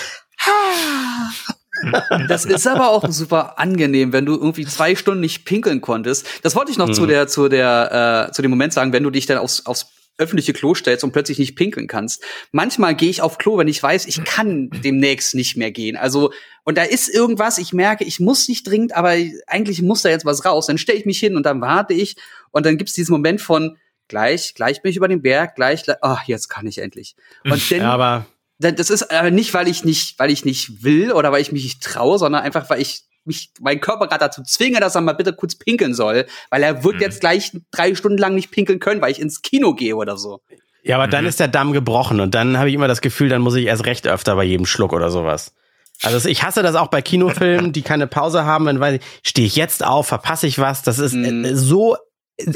[2.27, 6.27] Das ist aber auch super angenehm, wenn du irgendwie zwei Stunden nicht pinkeln konntest.
[6.43, 9.09] Das wollte ich noch zu der, zu der, äh, zu dem Moment sagen, wenn du
[9.09, 12.23] dich dann aufs, aufs öffentliche Klo stellst und plötzlich nicht pinkeln kannst.
[12.51, 15.97] Manchmal gehe ich auf Klo, wenn ich weiß, ich kann demnächst nicht mehr gehen.
[15.97, 16.31] Also,
[16.63, 19.15] und da ist irgendwas, ich merke, ich muss nicht dringend, aber
[19.47, 20.67] eigentlich muss da jetzt was raus.
[20.67, 22.15] Dann stelle ich mich hin und dann warte ich
[22.51, 23.77] und dann gibt's diesen Moment von
[24.07, 27.15] gleich, gleich bin ich über den Berg, gleich, ah, jetzt kann ich endlich.
[27.43, 28.25] Und dann, Ja, aber
[28.61, 31.63] das ist aber nicht, weil ich nicht, weil ich nicht will oder weil ich mich
[31.63, 35.13] nicht traue, sondern einfach, weil ich mich, mein Körper gerade dazu zwinge, dass er mal
[35.13, 37.01] bitte kurz pinkeln soll, weil er wird Mhm.
[37.01, 40.41] jetzt gleich drei Stunden lang nicht pinkeln können, weil ich ins Kino gehe oder so.
[40.83, 43.41] Ja, aber dann ist der Damm gebrochen und dann habe ich immer das Gefühl, dann
[43.43, 45.53] muss ich erst recht öfter bei jedem Schluck oder sowas.
[46.01, 49.45] Also ich hasse das auch bei Kinofilmen, die keine Pause haben, dann weiß ich, stehe
[49.45, 51.45] ich jetzt auf, verpasse ich was, das ist Mhm.
[51.45, 51.95] äh, so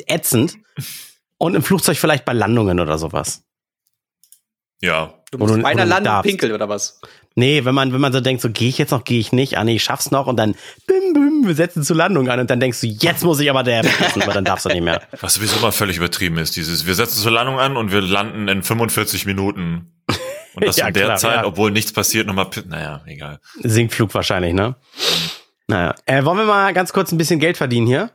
[0.07, 0.55] ätzend.
[1.37, 3.43] Und im Flugzeug vielleicht bei Landungen oder sowas.
[4.81, 5.13] Ja.
[5.37, 6.27] Du musst du- bei einer darfst.
[6.27, 6.99] pinkeln oder was?
[7.35, 9.57] Nee, wenn man, wenn man so denkt, so gehe ich jetzt noch, gehe ich nicht,
[9.57, 10.55] ah nee, ich schaff's noch und dann
[10.87, 13.63] bim, bim, wir setzen zur Landung an und dann denkst du, jetzt muss ich aber
[13.63, 15.01] der essen, aber dann darfst du nicht mehr.
[15.19, 18.47] Was sowieso mal völlig übertrieben ist, dieses, wir setzen zur Landung an und wir landen
[18.47, 19.91] in 45 Minuten.
[20.55, 21.45] Und das Ja, in der klar, Zeit, ja.
[21.45, 23.39] obwohl nichts passiert, nochmal, naja, egal.
[23.61, 24.75] Sinkflug wahrscheinlich, ne?
[25.67, 25.93] Naja.
[26.05, 28.11] Äh, wollen wir mal ganz kurz ein bisschen Geld verdienen hier?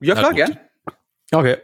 [0.00, 0.58] Ja, klar, gern.
[1.32, 1.56] Okay.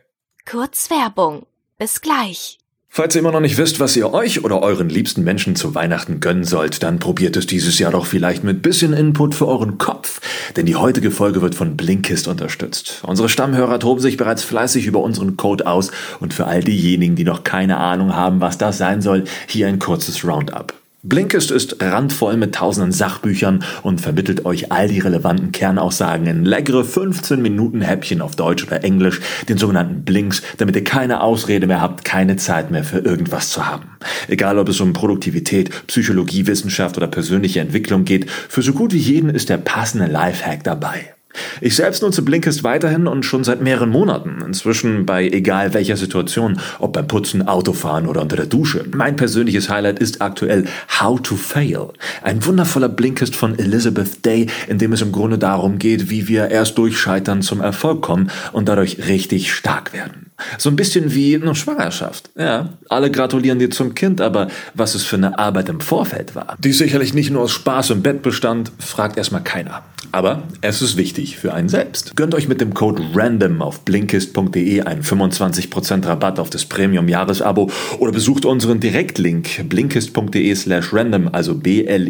[0.48, 1.46] Kurz Werbung.
[1.78, 2.58] Bis gleich.
[2.96, 6.20] Falls ihr immer noch nicht wisst, was ihr euch oder euren liebsten Menschen zu Weihnachten
[6.20, 10.20] gönnen sollt, dann probiert es dieses Jahr doch vielleicht mit bisschen Input für euren Kopf.
[10.54, 13.02] Denn die heutige Folge wird von Blinkist unterstützt.
[13.04, 17.24] Unsere Stammhörer toben sich bereits fleißig über unseren Code aus und für all diejenigen, die
[17.24, 20.72] noch keine Ahnung haben, was das sein soll, hier ein kurzes Roundup.
[21.06, 26.82] Blinkist ist randvoll mit tausenden Sachbüchern und vermittelt euch all die relevanten Kernaussagen in leckere
[26.82, 31.82] 15 Minuten Häppchen auf Deutsch oder Englisch, den sogenannten Blinks, damit ihr keine Ausrede mehr
[31.82, 33.98] habt, keine Zeit mehr für irgendwas zu haben.
[34.28, 38.98] Egal ob es um Produktivität, Psychologie, Wissenschaft oder persönliche Entwicklung geht, für so gut wie
[38.98, 41.13] jeden ist der passende Lifehack dabei.
[41.60, 44.42] Ich selbst nutze Blinkist weiterhin und schon seit mehreren Monaten.
[44.44, 48.84] Inzwischen bei egal welcher Situation, ob beim Putzen, Autofahren oder unter der Dusche.
[48.92, 50.64] Mein persönliches Highlight ist aktuell
[51.00, 51.88] How to Fail.
[52.22, 56.50] Ein wundervoller Blinkist von Elizabeth Day, in dem es im Grunde darum geht, wie wir
[56.50, 60.30] erst durch Scheitern zum Erfolg kommen und dadurch richtig stark werden.
[60.58, 62.30] So ein bisschen wie eine Schwangerschaft.
[62.36, 66.56] Ja, alle gratulieren dir zum Kind, aber was es für eine Arbeit im Vorfeld war.
[66.58, 69.82] Die sicherlich nicht nur aus Spaß im Bett bestand, fragt erstmal keiner.
[70.10, 72.16] Aber es ist wichtig für einen selbst.
[72.16, 78.12] Gönnt euch mit dem Code RANDOM auf blinkist.de einen 25% Rabatt auf das Premium-Jahresabo oder
[78.12, 82.04] besucht unseren Direktlink blinkist.de slash random, also b-l-i-n-k-i-s-t.de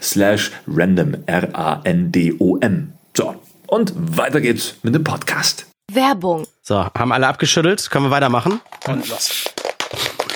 [0.00, 2.92] slash random, R-A-N-D-O-M.
[3.16, 3.34] So,
[3.68, 5.66] und weiter geht's mit dem Podcast.
[5.92, 6.46] Werbung.
[6.62, 7.90] So, haben alle abgeschüttelt.
[7.90, 8.60] Können wir weitermachen?
[8.86, 9.44] Und los.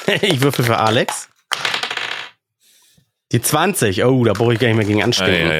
[0.22, 1.28] ich würfel für Alex.
[3.32, 4.04] Die 20.
[4.04, 5.58] Oh, da brauche ich gar nicht mehr gegen ei.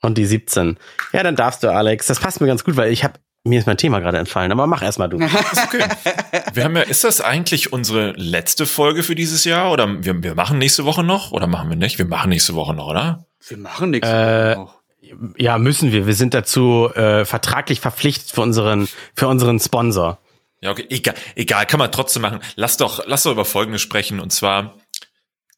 [0.00, 0.78] Und die 17.
[1.12, 2.06] Ja, dann darfst du, Alex.
[2.06, 4.66] Das passt mir ganz gut, weil ich habe mir ist mein Thema gerade entfallen, aber
[4.66, 5.18] mach erst mal du.
[6.52, 9.72] Wir haben ja, ist das eigentlich unsere letzte Folge für dieses Jahr?
[9.72, 11.30] Oder wir, wir machen nächste Woche noch?
[11.32, 11.98] Oder machen wir nicht?
[11.98, 13.24] Wir machen nächste Woche noch, oder?
[13.46, 14.08] Wir machen nichts.
[14.08, 14.77] Äh, auch.
[15.36, 16.06] Ja, müssen wir.
[16.06, 20.18] Wir sind dazu äh, vertraglich verpflichtet für unseren für unseren Sponsor.
[20.60, 22.40] Ja, okay, egal, egal, kann man trotzdem machen.
[22.56, 24.76] Lass doch, lass doch über Folgendes sprechen, und zwar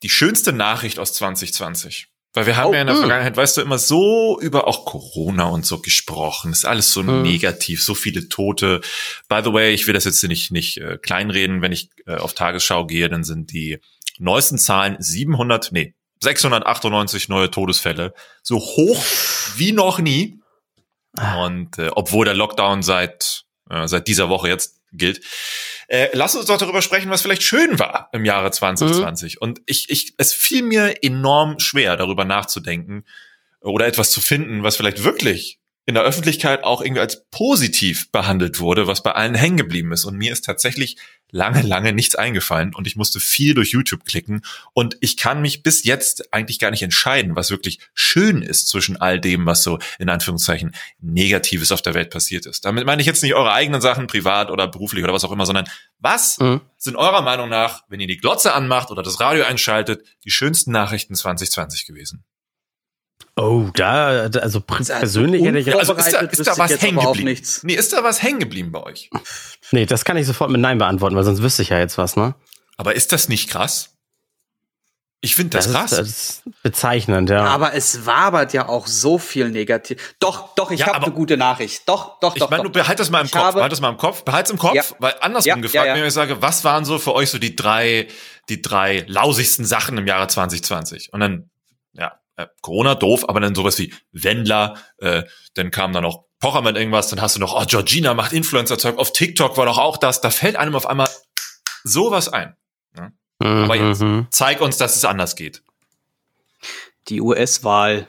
[0.02, 2.08] die schönste Nachricht aus 2020.
[2.32, 3.00] Weil wir haben Oh, ja in der mh.
[3.00, 6.52] Vergangenheit, weißt du, immer so über auch Corona und so gesprochen.
[6.52, 7.22] Ist alles so Mhm.
[7.22, 8.82] negativ, so viele Tote.
[9.28, 11.60] By the way, ich will das jetzt nicht, nicht äh, kleinreden.
[11.60, 13.80] Wenn ich äh, auf Tagesschau gehe, dann sind die
[14.20, 18.14] neuesten Zahlen 700, nee, 698 neue Todesfälle.
[18.42, 19.04] So hoch
[19.56, 20.40] wie noch nie.
[21.16, 21.44] Ah.
[21.44, 25.24] Und äh, obwohl der Lockdown seit, äh, seit dieser Woche jetzt gilt.
[25.88, 29.40] Äh, lass uns doch darüber sprechen, was vielleicht schön war im Jahre 2020.
[29.40, 33.04] Und ich, ich, es fiel mir enorm schwer, darüber nachzudenken
[33.60, 38.60] oder etwas zu finden, was vielleicht wirklich in der Öffentlichkeit auch irgendwie als positiv behandelt
[38.60, 40.04] wurde, was bei allen hängen geblieben ist.
[40.04, 40.96] Und mir ist tatsächlich
[41.32, 45.62] lange, lange nichts eingefallen und ich musste viel durch YouTube klicken und ich kann mich
[45.62, 49.78] bis jetzt eigentlich gar nicht entscheiden, was wirklich schön ist zwischen all dem, was so
[49.98, 52.64] in Anführungszeichen Negatives auf der Welt passiert ist.
[52.64, 55.46] Damit meine ich jetzt nicht eure eigenen Sachen, privat oder beruflich oder was auch immer,
[55.46, 56.62] sondern was Mhm.
[56.76, 60.72] sind eurer Meinung nach, wenn ihr die Glotze anmacht oder das Radio einschaltet, die schönsten
[60.72, 62.24] Nachrichten 2020 gewesen?
[63.36, 66.82] Oh, da, also pr- persönlich hätte ich jetzt, Also ist da, ist da ich was
[66.82, 67.28] hängen geblieben?
[67.28, 67.62] nichts.
[67.62, 69.08] Nee, ist da was hängen geblieben bei euch?
[69.70, 72.16] nee, das kann ich sofort mit Nein beantworten, weil sonst wüsste ich ja jetzt was,
[72.16, 72.34] ne?
[72.76, 73.90] Aber ist das nicht krass?
[75.22, 75.92] Ich finde das, krass.
[75.92, 77.44] Ist, das ist bezeichnend, ja.
[77.44, 80.14] Aber es wabert ja auch so viel negativ.
[80.18, 81.86] Doch, doch, ich Ja, habe eine gute Nachricht.
[81.86, 82.48] Doch, doch, Ich doch.
[82.50, 82.70] meine, doch.
[82.72, 84.56] du behalt das mal im Ich Kopf, behalt das mal im Kopf, behalt es im
[84.58, 84.82] Kopf, Ja.
[84.98, 85.94] weil andersrum Ja, gefragt, ja, ja.
[86.00, 88.08] wenn ich sage, was waren so für euch so die drei,
[88.48, 91.12] die drei lausigsten Sachen im Jahre 2020?
[91.12, 91.50] Und dann,
[92.42, 95.22] äh, Corona doof, aber dann sowas wie Wendler, äh,
[95.54, 98.96] dann kam dann noch Pocher mit irgendwas, dann hast du noch, oh, Georgina macht Influencer-Zeug,
[98.98, 101.08] auf TikTok war doch auch das, da fällt einem auf einmal
[101.84, 102.56] sowas ein.
[103.42, 104.26] Mhm, aber jetzt- mhm.
[104.30, 105.62] Zeig uns, dass es anders geht.
[107.08, 108.06] Die US-Wahl.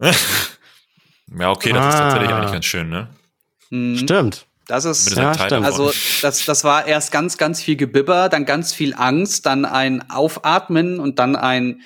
[1.38, 1.98] Ja, okay, das ist Ah.
[2.10, 3.08] tatsächlich eigentlich ganz schön, ne?
[3.70, 4.46] Hm, Stimmt.
[4.66, 5.32] Das ist, Ja.
[5.32, 10.08] Also das, das war erst ganz, ganz viel Gebibber, dann ganz viel Angst, dann ein
[10.10, 11.80] Aufatmen und dann ein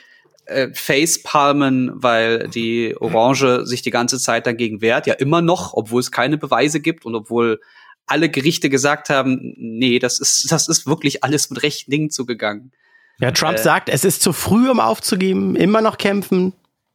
[0.48, 5.06] äh, Facepalmen, weil die Orange sich die ganze Zeit dagegen wehrt.
[5.06, 7.60] Ja, immer noch, obwohl es keine Beweise gibt und obwohl
[8.06, 12.72] alle Gerichte gesagt haben, nee, das ist, das ist wirklich alles mit rechten Dingen zugegangen.
[13.20, 13.62] Ja, Trump Äh.
[13.62, 16.52] sagt, es ist zu früh, um aufzugeben, immer noch kämpfen.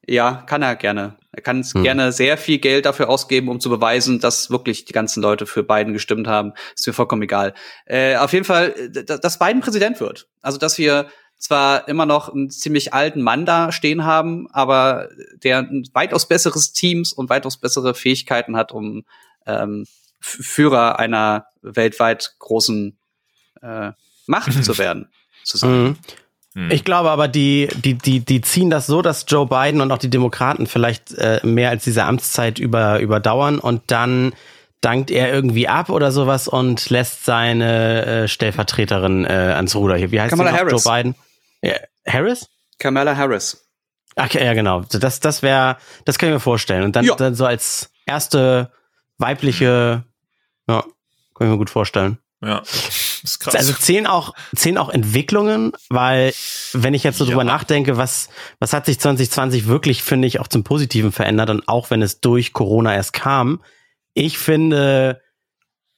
[0.08, 1.18] Ja, kann er gerne.
[1.32, 1.84] Er kann Hm.
[1.84, 5.64] gerne sehr viel Geld dafür ausgeben, um zu beweisen, dass wirklich die ganzen Leute für
[5.64, 6.54] Biden gestimmt haben.
[6.76, 7.54] Ist mir vollkommen egal.
[7.86, 10.28] Äh, auf jeden Fall, dass Biden Präsident wird.
[10.42, 11.08] Also, dass wir
[11.44, 15.10] zwar immer noch einen ziemlich alten Mann da stehen haben, aber
[15.44, 19.04] der ein weitaus besseres Teams und weitaus bessere Fähigkeiten hat, um
[19.46, 19.86] ähm,
[20.22, 22.98] Führer einer weltweit großen
[23.62, 23.92] äh,
[24.26, 25.10] Macht zu werden.
[25.44, 25.84] Zu sein.
[25.84, 25.98] Mhm.
[26.56, 26.72] Hm.
[26.72, 29.98] Ich glaube aber, die, die, die, die ziehen das so, dass Joe Biden und auch
[29.98, 34.34] die Demokraten vielleicht äh, mehr als diese Amtszeit über, überdauern und dann
[34.80, 40.12] dankt er irgendwie ab oder sowas und lässt seine äh, Stellvertreterin äh, ans Ruder hier.
[40.12, 40.52] Wie heißt Kamala?
[40.54, 40.86] Harris.
[40.86, 41.16] Joe Biden?
[41.64, 41.76] Ja,
[42.08, 42.50] Harris?
[42.78, 43.66] Kamala Harris.
[44.16, 44.82] Ach, ja, genau.
[44.82, 46.84] Das, das wäre, das kann ich mir vorstellen.
[46.84, 47.16] Und dann, Ja.
[47.16, 48.72] dann so als erste
[49.18, 50.04] weibliche,
[50.68, 50.82] ja,
[51.34, 52.20] kann ich mir gut vorstellen.
[52.44, 53.56] Ja, das ist krass.
[53.56, 56.34] Also zählen auch, zählen auch Entwicklungen, weil
[56.74, 57.30] wenn ich jetzt so Ja.
[57.32, 58.28] drüber nachdenke, was,
[58.60, 62.20] was hat sich 2020 wirklich, finde ich, auch zum Positiven verändert und auch wenn es
[62.20, 63.64] durch Corona erst kam,
[64.14, 65.22] ich finde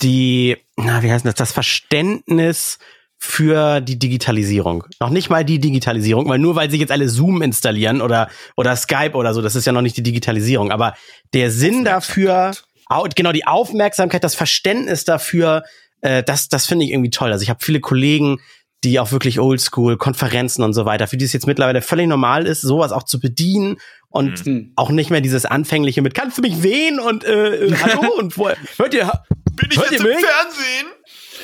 [0.04, 2.78] die, na, wie heißt das, das Verständnis
[3.26, 4.86] für die Digitalisierung.
[5.00, 8.76] Noch nicht mal die Digitalisierung, weil nur weil sich jetzt alle Zoom installieren oder, oder
[8.76, 10.94] Skype oder so, das ist ja noch nicht die Digitalisierung, aber
[11.34, 12.52] der Sinn dafür,
[12.88, 15.64] au- genau die Aufmerksamkeit, das Verständnis dafür,
[16.02, 17.32] äh, das, das finde ich irgendwie toll.
[17.32, 18.40] Also ich habe viele Kollegen,
[18.84, 22.46] die auch wirklich Oldschool, Konferenzen und so weiter, für die es jetzt mittlerweile völlig normal
[22.46, 23.78] ist, sowas auch zu bedienen
[24.10, 24.72] und Hm.
[24.76, 28.38] auch nicht mehr dieses Anfängliche mit, kannst du mich wehen und äh, äh, hallo und
[28.38, 29.12] wo, hört ihr,
[29.56, 30.26] Bin ich Hört jetzt ihr im mich?
[30.26, 30.88] Fernsehen?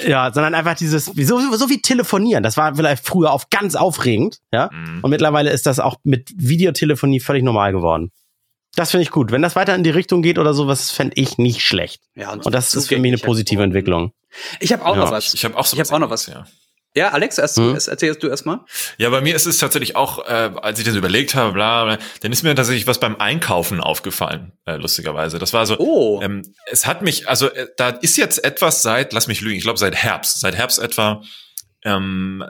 [0.06, 2.44] Ja, sondern einfach dieses, so, so wie telefonieren.
[2.44, 4.70] Das war vielleicht früher auf ganz aufregend, ja.
[4.72, 5.00] Mhm.
[5.04, 8.12] Und mittlerweile ist das auch mit Videotelefonie völlig normal geworden.
[8.76, 9.32] Das finde ich gut.
[9.32, 12.02] Wenn das weiter in die Richtung geht oder sowas, fände ich nicht schlecht.
[12.16, 14.14] Ja, Und das ist für mich eine positive Entwicklung.
[14.62, 15.04] Ich habe auch Ja.
[15.04, 15.34] noch was.
[15.34, 16.28] Ich habe auch so Ich hab auch noch was.
[16.28, 16.46] Ja.
[16.96, 17.74] Ja, Alex, erst, Hm?
[17.74, 18.60] erst erzählst du erstmal.
[18.98, 21.98] ja, bei mir ist es tatsächlich auch, äh, als ich das überlegt habe, bla, bla,
[22.22, 25.40] dann ist mir tatsächlich was beim Einkaufen aufgefallen, äh, lustigerweise.
[25.40, 26.20] Das war so, Oh.
[26.22, 29.64] ähm, es hat mich, also äh, da ist jetzt etwas seit, lass mich lügen, ich
[29.64, 31.24] glaube seit Herbst, seit Herbst etwa
[31.84, 32.44] ähm,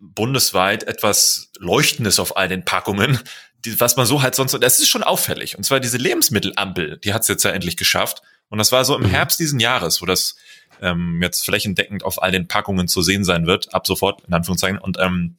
[0.00, 3.18] bundesweit etwas Leuchtendes auf all den Packungen,
[3.64, 5.56] die, was man so halt sonst, das ist schon auffällig.
[5.56, 8.20] Und zwar diese Lebensmittelampel, die hat es jetzt ja endlich geschafft.
[8.50, 9.06] Und das war so im Mhm.
[9.10, 10.36] Herbst diesen Jahres, wo das
[10.84, 14.78] ähm, jetzt flächendeckend auf all den Packungen zu sehen sein wird, ab sofort, in Anführungszeichen.
[14.78, 15.36] Und ähm,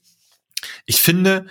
[0.86, 1.46] ich finde,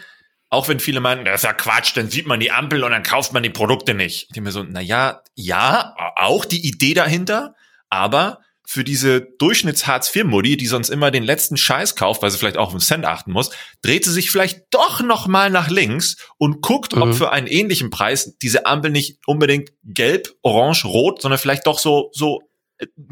[0.51, 3.03] auch wenn viele meinen, das ist ja Quatsch, dann sieht man die Ampel und dann
[3.03, 4.25] kauft man die Produkte nicht.
[4.25, 7.55] Ich denke mir so, na ja, ja, auch die Idee dahinter,
[7.89, 12.69] aber für diese Durchschnitts-Hartz-IV-Modi, die sonst immer den letzten Scheiß kauft, weil sie vielleicht auch
[12.69, 13.51] auf den Cent achten muss,
[13.83, 17.15] dreht sie sich vielleicht doch noch mal nach links und guckt, ob Mhm.
[17.15, 22.11] für einen ähnlichen Preis diese Ampel nicht unbedingt gelb, orange, rot, sondern vielleicht doch so,
[22.15, 22.41] so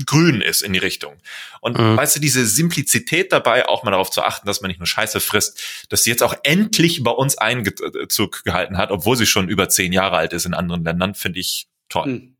[0.06, 1.16] grün ist in die Richtung.
[1.60, 1.96] Und Mhm.
[1.96, 5.20] weißt du, diese Simplizität dabei, auch mal darauf zu achten, dass man nicht nur Scheiße
[5.20, 9.68] frisst, dass sie jetzt auch endlich bei uns Einzug gehalten hat, obwohl sie schon über
[9.68, 12.06] zehn Jahre alt ist in anderen Ländern, finde ich toll.
[12.06, 12.31] Hm.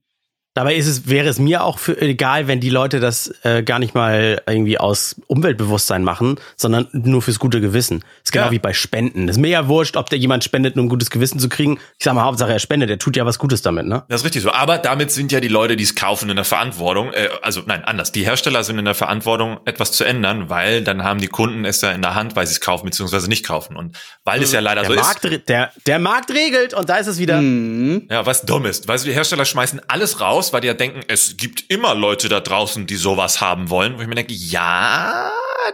[0.55, 3.79] Dabei ist es, wäre es mir auch für, egal, wenn die Leute das äh, gar
[3.79, 8.05] nicht mal irgendwie aus Umweltbewusstsein machen, sondern nur fürs gute Gewissen.
[8.23, 8.51] ist genau Ja.
[8.51, 9.29] wie bei Spenden.
[9.29, 11.79] ist mir ja wurscht, ob der jemand spendet, um ein gutes Gewissen zu kriegen.
[11.99, 14.05] Ich sag mal, Hauptsache er spendet, der tut ja was Gutes damit, ne?
[14.09, 14.53] Das ist richtig so.
[14.53, 17.13] Aber damit sind ja die Leute, die es kaufen, in der Verantwortung.
[17.15, 18.13] Äh, also nein, anders.
[18.13, 21.81] Die Hersteller sind in der Verantwortung, etwas zu ändern, weil dann haben die Kunden es
[21.81, 23.27] ja in der Hand, weil sie es kaufen bzw.
[23.29, 23.75] nicht kaufen.
[23.77, 25.49] Und weil es ja leider Der so Markt, ist.
[25.49, 27.41] der, der Markt regelt und da ist es wieder.
[27.41, 28.07] Mhm.
[28.11, 28.87] Ja, was dumm ist.
[28.87, 32.31] Weißt du, die Hersteller schmeißen alles raus, weil die ja denken, es gibt immer Leute
[32.31, 33.99] da draußen, die sowas haben wollen.
[33.99, 35.31] Wo ich mir denke, ja,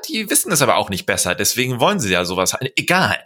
[0.08, 1.36] die wissen es aber auch nicht besser.
[1.36, 2.56] Deswegen wollen sie ja sowas.
[2.76, 3.18] Egal.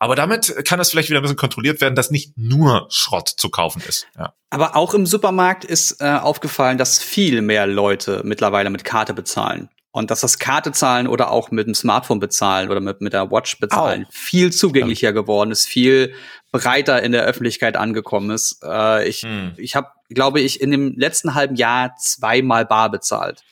[0.00, 3.50] Aber damit kann das vielleicht wieder ein bisschen kontrolliert werden, dass nicht nur Schrott zu
[3.50, 4.06] kaufen ist.
[4.18, 4.34] Ja.
[4.50, 9.68] Aber auch im Supermarkt ist äh, aufgefallen, dass viel mehr Leute mittlerweile mit Karte bezahlen.
[9.92, 13.30] Und dass das Karte zahlen oder auch mit dem Smartphone bezahlen oder mit, mit der
[13.32, 16.14] Watch bezahlen viel zugänglicher geworden ist, viel
[16.52, 18.60] breiter in der Öffentlichkeit angekommen ist.
[18.64, 19.52] Äh, ich Hm.
[19.56, 23.42] ich habe, glaube ich, in dem letzten halben Jahr zweimal bar bezahlt.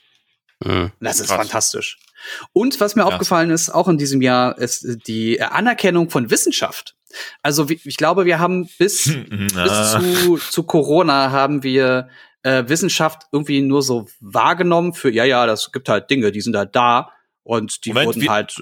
[0.64, 0.92] Mhm.
[1.01, 1.37] Das ist Krass.
[1.38, 1.98] fantastisch.
[2.53, 3.12] Und was mir Krass.
[3.14, 6.94] aufgefallen ist, auch in diesem Jahr, ist die Anerkennung von Wissenschaft.
[7.42, 10.01] Also ich glaube, wir haben bis, bis Ah.
[10.01, 12.09] zu, zu Corona haben wir
[12.42, 16.57] äh, Wissenschaft irgendwie nur so wahrgenommen für, ja, ja, das gibt halt Dinge, die sind
[16.57, 17.11] halt da
[17.42, 18.55] und die Moment, wurden wie- halt,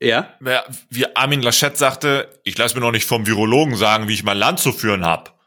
[0.00, 0.34] äh, ja,
[0.90, 4.36] Wie Armin Laschet sagte, ich lasse mir noch nicht vom Virologen sagen, wie ich mein
[4.36, 5.38] Land zu führen hab.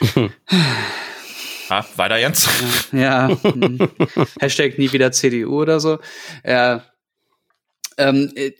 [1.70, 2.48] ha, weiter Jens.
[2.92, 3.78] ja, hm.
[4.40, 6.00] Hashtag nie wieder CDU oder so.
[6.44, 6.84] Ja.
[7.96, 8.50] Ähm, äh,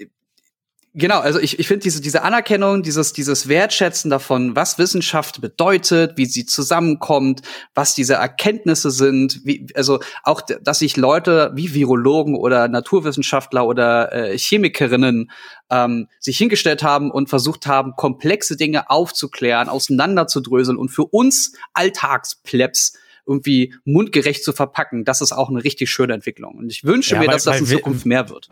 [0.95, 6.17] genau, also ich, ich finde diese, diese Anerkennung, dieses, dieses Wertschätzen davon, was Wissenschaft bedeutet,
[6.17, 7.43] wie sie zusammenkommt,
[7.75, 14.13] was diese Erkenntnisse sind, wie, also auch, dass sich Leute wie Virologen oder Naturwissenschaftler oder
[14.13, 15.31] äh, Chemikerinnen
[15.71, 22.95] ähm, sich hingestellt haben und versucht haben, komplexe Dinge aufzuklären, auseinanderzudröseln und für uns Alltagsplebs
[23.27, 26.57] irgendwie mundgerecht zu verpacken, das ist auch eine richtig schöne Entwicklung.
[26.57, 28.49] Und ich wünsche Ja, mir, weil- dass das in Zukunft mehr wird.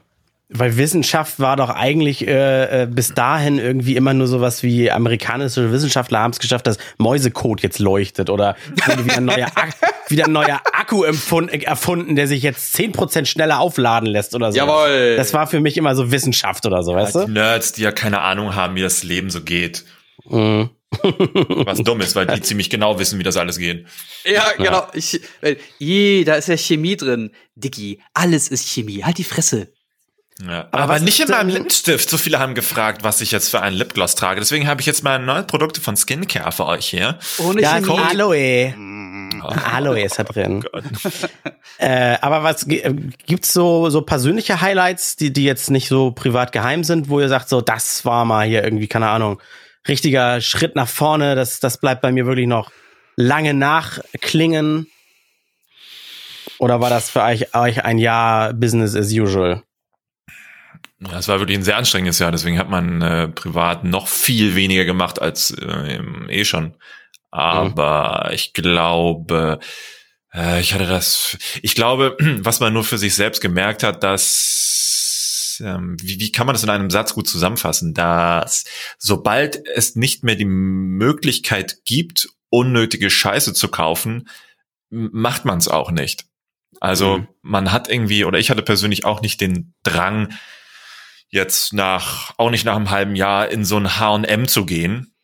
[0.53, 5.71] Weil Wissenschaft war doch eigentlich äh, äh, bis dahin irgendwie immer nur sowas wie amerikanische
[5.71, 8.57] Wissenschaftler haben es geschafft, dass Mäusecode jetzt leuchtet oder
[9.05, 9.77] wieder ein neuer, Ak
[10.09, 14.59] wieder ein neuer Akku erfunden, der sich jetzt 10% schneller aufladen lässt oder so.
[14.59, 15.15] Jawohl.
[15.17, 17.29] Das war für mich immer so Wissenschaft oder so, weißt Die du?
[17.29, 19.85] Nerds, die ja keine Ahnung haben, wie das Leben so geht.
[20.29, 20.71] Mhm.
[21.65, 23.87] Was dumm ist, weil die ziemlich genau wissen, wie das alles geht.
[24.25, 24.89] Ja, genau.
[24.93, 25.21] Ich,
[25.79, 27.31] je, da ist ja Chemie drin.
[27.55, 29.05] Dicky, alles ist Chemie.
[29.05, 29.73] Halt die Fresse.
[30.47, 30.69] Ja.
[30.71, 32.09] Aber, was nicht in meinem Lippenstift.
[32.09, 34.41] So viele haben gefragt, was ich jetzt für einen Lipgloss trage.
[34.41, 37.19] Deswegen habe ich jetzt mal neue Produkte von Skincare für euch hier.
[37.39, 37.99] Ohne Ja, Chemie.
[37.99, 38.75] Aloe.
[39.65, 40.65] Aloe ist da drin.
[41.79, 42.95] äh, aber was äh,
[43.27, 47.29] gibt's so so persönliche Highlights, die die jetzt nicht so privat geheim sind, wo ihr
[47.29, 49.41] sagt so, das war mal hier irgendwie keine Ahnung,
[49.89, 52.71] richtiger Schritt nach vorne, das das bleibt bei mir wirklich noch
[53.17, 54.87] lange nachklingen.
[56.59, 59.63] Oder war das für euch, euch ein Jahr Business as usual?
[61.01, 64.55] Ja, es war wirklich ein sehr anstrengendes Jahr, deswegen hat man äh, privat noch viel
[64.55, 66.75] weniger gemacht als äh, eh schon.
[67.31, 69.61] Aber ich glaube,
[70.35, 75.63] äh, ich hatte das, ich glaube, was man nur für sich selbst gemerkt hat, dass,
[75.65, 78.65] ähm, wie, wie kann man das in einem Satz gut zusammenfassen, dass
[78.99, 84.29] sobald es nicht mehr die Möglichkeit gibt, unnötige Scheiße zu kaufen,
[84.91, 86.25] macht man es auch nicht.
[86.81, 87.29] Also Mhm.
[87.43, 90.33] man hat irgendwie, oder ich hatte persönlich auch nicht den Drang,
[91.31, 95.15] jetzt nach, auch nicht nach einem halben Jahr in so ein H&M zu gehen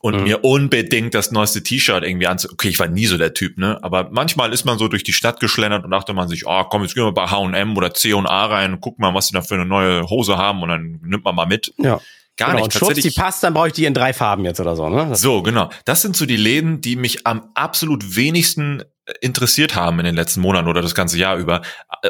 [0.00, 0.22] und Mhm.
[0.24, 3.78] mir unbedingt das neueste T-Shirt irgendwie anzu, okay, ich war nie so der Typ, ne,
[3.82, 6.82] aber manchmal ist man so durch die Stadt geschlendert und dachte man sich, oh, komm,
[6.82, 9.54] jetzt gehen wir bei H&M oder C&A rein und guck mal, was die da für
[9.54, 11.72] eine neue Hose haben und dann nimmt man mal mit.
[11.78, 12.00] Ja.
[12.36, 14.60] Gar genau, nicht, und Schutz, die passt, dann brauche ich die in drei Farben jetzt
[14.60, 15.06] oder so, ne?
[15.08, 15.70] Das- So, genau.
[15.86, 18.84] Das sind so die Läden, die mich am absolut wenigsten
[19.20, 21.62] interessiert haben in den letzten Monaten oder das ganze Jahr über.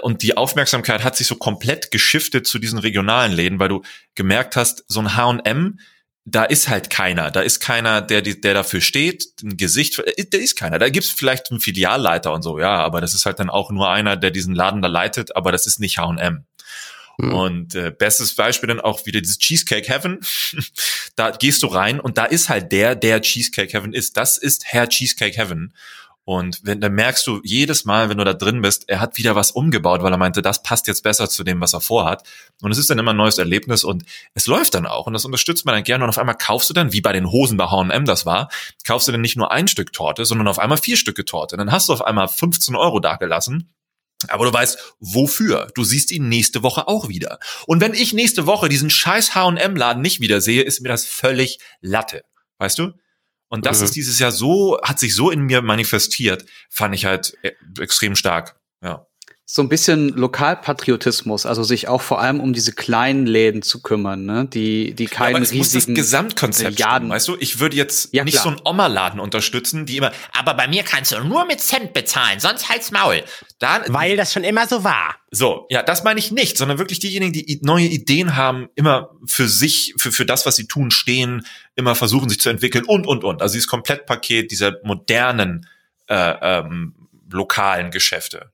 [0.02, 3.82] Und die Aufmerksamkeit hat sich so komplett geschiftet zu diesen regionalen Läden, weil du
[4.14, 5.78] gemerkt hast, so ein H&M,
[6.24, 7.30] da ist halt keiner.
[7.30, 10.78] Da ist keiner, der, der dafür steht, ein Gesicht, äh, da ist keiner.
[10.78, 13.90] Da gibt's vielleicht einen Filialleiter und so, ja, aber das ist halt dann auch nur
[13.90, 16.44] einer, der diesen Laden da leitet, aber das ist nicht H&M.
[17.18, 17.34] Mhm.
[17.34, 20.20] Und äh, bestes Beispiel dann auch wieder dieses Cheesecake Heaven.
[21.16, 24.16] da gehst du rein und da ist halt der, der Cheesecake Heaven ist.
[24.16, 25.74] Das ist Herr Cheesecake Heaven.
[26.28, 29.34] Und wenn, dann merkst du jedes Mal, wenn du da drin bist, er hat wieder
[29.34, 32.22] was umgebaut, weil er meinte, das passt jetzt besser zu dem, was er vorhat.
[32.60, 35.24] Und es ist dann immer ein neues Erlebnis und es läuft dann auch und das
[35.24, 36.04] unterstützt man dann gerne.
[36.04, 38.50] Und auf einmal kaufst du dann, wie bei den Hosen bei H&M das war,
[38.86, 41.56] kaufst du dann nicht nur ein Stück Torte, sondern auf einmal vier Stücke Torte.
[41.56, 43.72] Dann hast du auf einmal 15 Euro dagelassen
[44.26, 45.68] aber du weißt, wofür.
[45.76, 47.38] Du siehst ihn nächste Woche auch wieder.
[47.68, 52.24] Und wenn ich nächste Woche diesen scheiß H&M-Laden nicht wiedersehe, ist mir das völlig Latte.
[52.58, 52.94] Weißt du?
[53.48, 53.84] Und das Mhm.
[53.86, 58.14] ist dieses Jahr so, hat sich so in mir manifestiert, fand ich halt äh, extrem
[58.14, 58.57] stark.
[59.48, 59.54] Ja.
[59.54, 64.26] so ein bisschen Lokalpatriotismus, also sich auch vor allem um diese kleinen Läden zu kümmern,
[64.26, 64.46] ne?
[64.46, 67.36] die, die Ja, keinen aber es muss das riesigen Gesamtkonzept Milliarden- stimmen, weißt du?
[67.40, 68.44] Ich würde jetzt Ja, nicht klar.
[68.44, 72.40] so einen Oma-Laden unterstützen, die immer, aber bei mir kannst du nur mit Cent bezahlen,
[72.40, 73.22] sonst halt's Maul.
[73.58, 75.16] Da, Weil das schon immer so war.
[75.30, 79.48] so, ja, das meine ich nicht, sondern wirklich diejenigen, die neue Ideen haben, immer für
[79.48, 83.24] sich, für, für das, was sie tun, stehen, immer versuchen, sich zu entwickeln und, und,
[83.24, 83.40] und.
[83.42, 85.66] Also dieses Komplettpaket dieser modernen,
[86.06, 86.94] äh, ähm,
[87.30, 88.50] lokalen Geschäfte.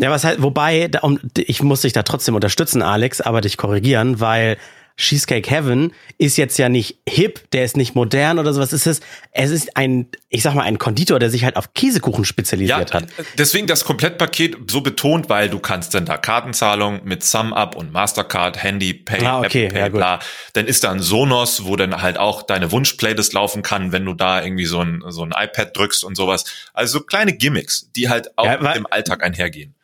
[0.00, 0.88] Ja, was halt, wobei,
[1.36, 4.56] ich muss dich da trotzdem unterstützen, Alex, aber dich korrigieren, weil
[4.96, 8.72] Cheesecake Heaven ist jetzt ja nicht hip, der ist nicht modern oder sowas.
[8.72, 12.24] Es ist, es ist ein, ich sag mal, ein Konditor, der sich halt auf Käsekuchen
[12.24, 13.06] spezialisiert hat.
[13.38, 18.60] deswegen das Komplettpaket so betont, weil du kannst dann da Kartenzahlung mit SumUp und Mastercard,
[18.60, 20.18] Handy, Pay, Ah, okay, Apple Pay, ja, bla.
[20.54, 24.14] Dann ist da ein Sonos, wo dann halt auch deine Wunsch-Playlist laufen kann, wenn du
[24.14, 26.44] da irgendwie so ein, so ein iPad drückst und sowas.
[26.72, 29.74] Also so kleine Gimmicks, die halt auch Ja, weil- mit dem Alltag einhergehen.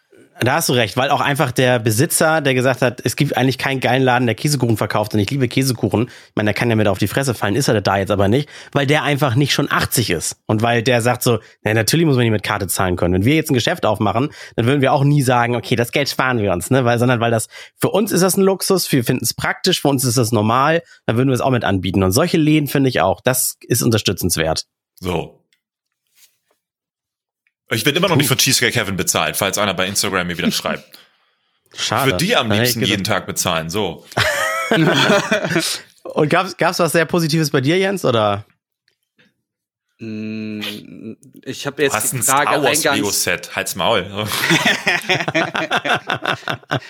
[0.41, 3.57] Da hast du recht, weil auch einfach der Besitzer, der gesagt hat, es gibt eigentlich
[3.57, 6.09] keinen geilen Laden, der Käsekuchen verkauft und ich liebe Käsekuchen.
[6.09, 8.27] Ich meine, der kann ja da auf die Fresse fallen, ist er da jetzt aber
[8.27, 10.37] nicht, weil der einfach nicht schon 80 ist.
[10.47, 13.15] Und weil der sagt so, na, natürlich muss man nicht mit Karte zahlen können.
[13.15, 16.09] Wenn wir jetzt ein Geschäft aufmachen, dann würden wir auch nie sagen, okay, das Geld
[16.09, 16.85] sparen wir uns, ne?
[16.85, 19.89] Weil, sondern weil das, für uns ist das ein Luxus, wir finden es praktisch, für
[19.89, 22.03] uns ist das normal, dann würden wir es auch mit anbieten.
[22.03, 24.67] Und solche Läden finde ich auch, das ist unterstützenswert.
[24.99, 25.44] So.
[27.71, 30.51] Ich bin immer noch nicht von Cheesecake Heaven bezahlt, falls einer bei Instagram mir wieder
[30.53, 30.85] schreibt.
[31.77, 32.13] Schade.
[32.13, 34.07] Für die am ich liebsten jeden Tag bezahlen, so.
[36.05, 38.45] Und gab's, gab's was sehr Positives bei dir, Jens, oder?
[40.01, 40.61] Mm,
[41.45, 42.97] Ich habe jetzt die ein Frage Star Wars eingangs.
[42.99, 44.05] Lego-Set, halt's Maul.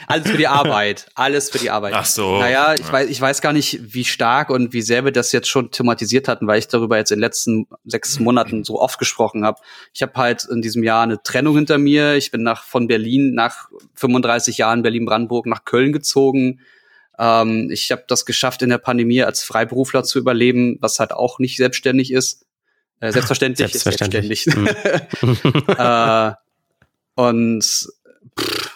[0.07, 1.07] Alles für die Arbeit.
[1.15, 1.93] Alles für die Arbeit.
[1.95, 2.39] Ach so.
[2.39, 2.93] Naja, ich Ja.
[2.93, 6.29] weiß, ich weiß gar nicht, wie stark und wie sehr wir das jetzt schon thematisiert
[6.29, 9.61] hatten, weil ich darüber jetzt in den letzten sechs Monaten so oft gesprochen habe.
[9.93, 12.15] Ich habe halt in diesem Jahr eine Trennung hinter mir.
[12.15, 16.61] Ich bin nach von Berlin nach 35 Jahren Berlin-Brandenburg nach Köln gezogen.
[17.19, 21.39] Ähm, ich habe das geschafft, in der Pandemie als Freiberufler zu überleben, was halt auch
[21.39, 22.44] nicht selbstständig ist.
[23.05, 24.47] Äh, selbstverständlich, Selbstverständlich.
[24.47, 25.69] ist selbstständig.
[25.79, 26.33] äh,
[27.17, 27.63] und
[28.39, 28.71] pff,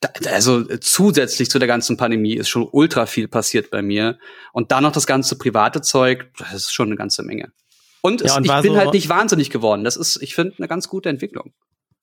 [0.00, 4.18] da, also zusätzlich zu der ganzen Pandemie ist schon ultra viel passiert bei mir.
[4.52, 7.52] Und dann noch das ganze private Zeug, das ist schon eine ganze Menge.
[8.00, 9.84] Und, es, Ja, und ich bin so- halt nicht wahnsinnig geworden.
[9.84, 11.52] Das ist, ich finde, eine ganz gute Entwicklung.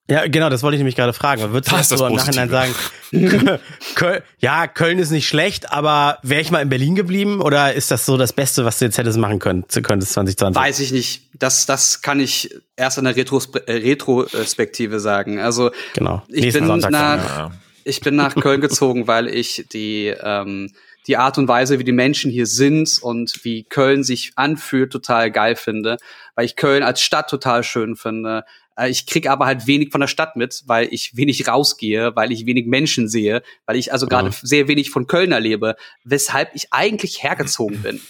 [0.07, 1.41] Ja, genau, das wollte ich nämlich gerade fragen.
[1.51, 2.75] Würdest du Das das so im Nachhinein sagen,
[3.95, 7.89] Köln, ja, Köln ist nicht schlecht, aber wäre ich mal in Berlin geblieben oder ist
[7.89, 10.61] das so das Beste, was du jetzt hättest machen können, könntest 2020?
[10.61, 11.23] Weiß ich nicht.
[11.39, 15.39] Das, das kann ich erst in der Retros Retrospektive sagen.
[15.39, 16.21] Also Genau.
[16.27, 17.51] ich Nächsten bin Sonntag dann, nach, ja.
[17.83, 20.71] ich bin nach Köln gezogen, weil ich die, ähm,
[21.07, 25.31] die Art und Weise, wie die Menschen hier sind und wie Köln sich anfühlt, total
[25.31, 25.97] geil finde.
[26.35, 28.43] Weil ich Köln als Stadt total schön finde.
[28.77, 32.31] Äh, Ich krieg aber halt wenig von der Stadt mit, weil ich wenig rausgehe, weil
[32.31, 34.33] ich wenig Menschen sehe, weil ich also gerade Mhm.
[34.41, 38.01] sehr wenig von Köln erlebe, weshalb ich eigentlich hergezogen bin.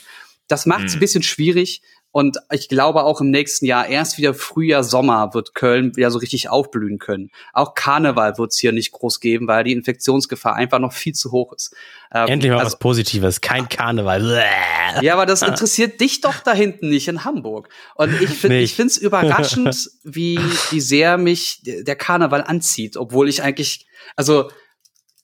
[0.48, 1.00] Das macht es ein Mhm.
[1.00, 1.82] bisschen schwierig.
[2.16, 6.20] Und ich glaube auch im nächsten Jahr, erst wieder Frühjahr, Sommer wird Köln wieder so
[6.20, 7.30] richtig aufblühen können.
[7.52, 11.34] Auch Karneval wird es hier nicht groß geben, weil die Infektionsgefahr einfach noch viel zu
[11.34, 11.76] hoch ist.
[12.14, 14.22] Ähm, Endlich mal also, was Positives, kein Karneval.
[14.22, 15.06] Bäh.
[15.06, 17.68] ja, aber das interessiert dich doch da hinten nicht in Hamburg.
[17.96, 20.40] Und ich finde, ich finde es überraschend, wie,
[20.70, 24.50] wie sehr mich der Karneval anzieht, obwohl ich eigentlich, also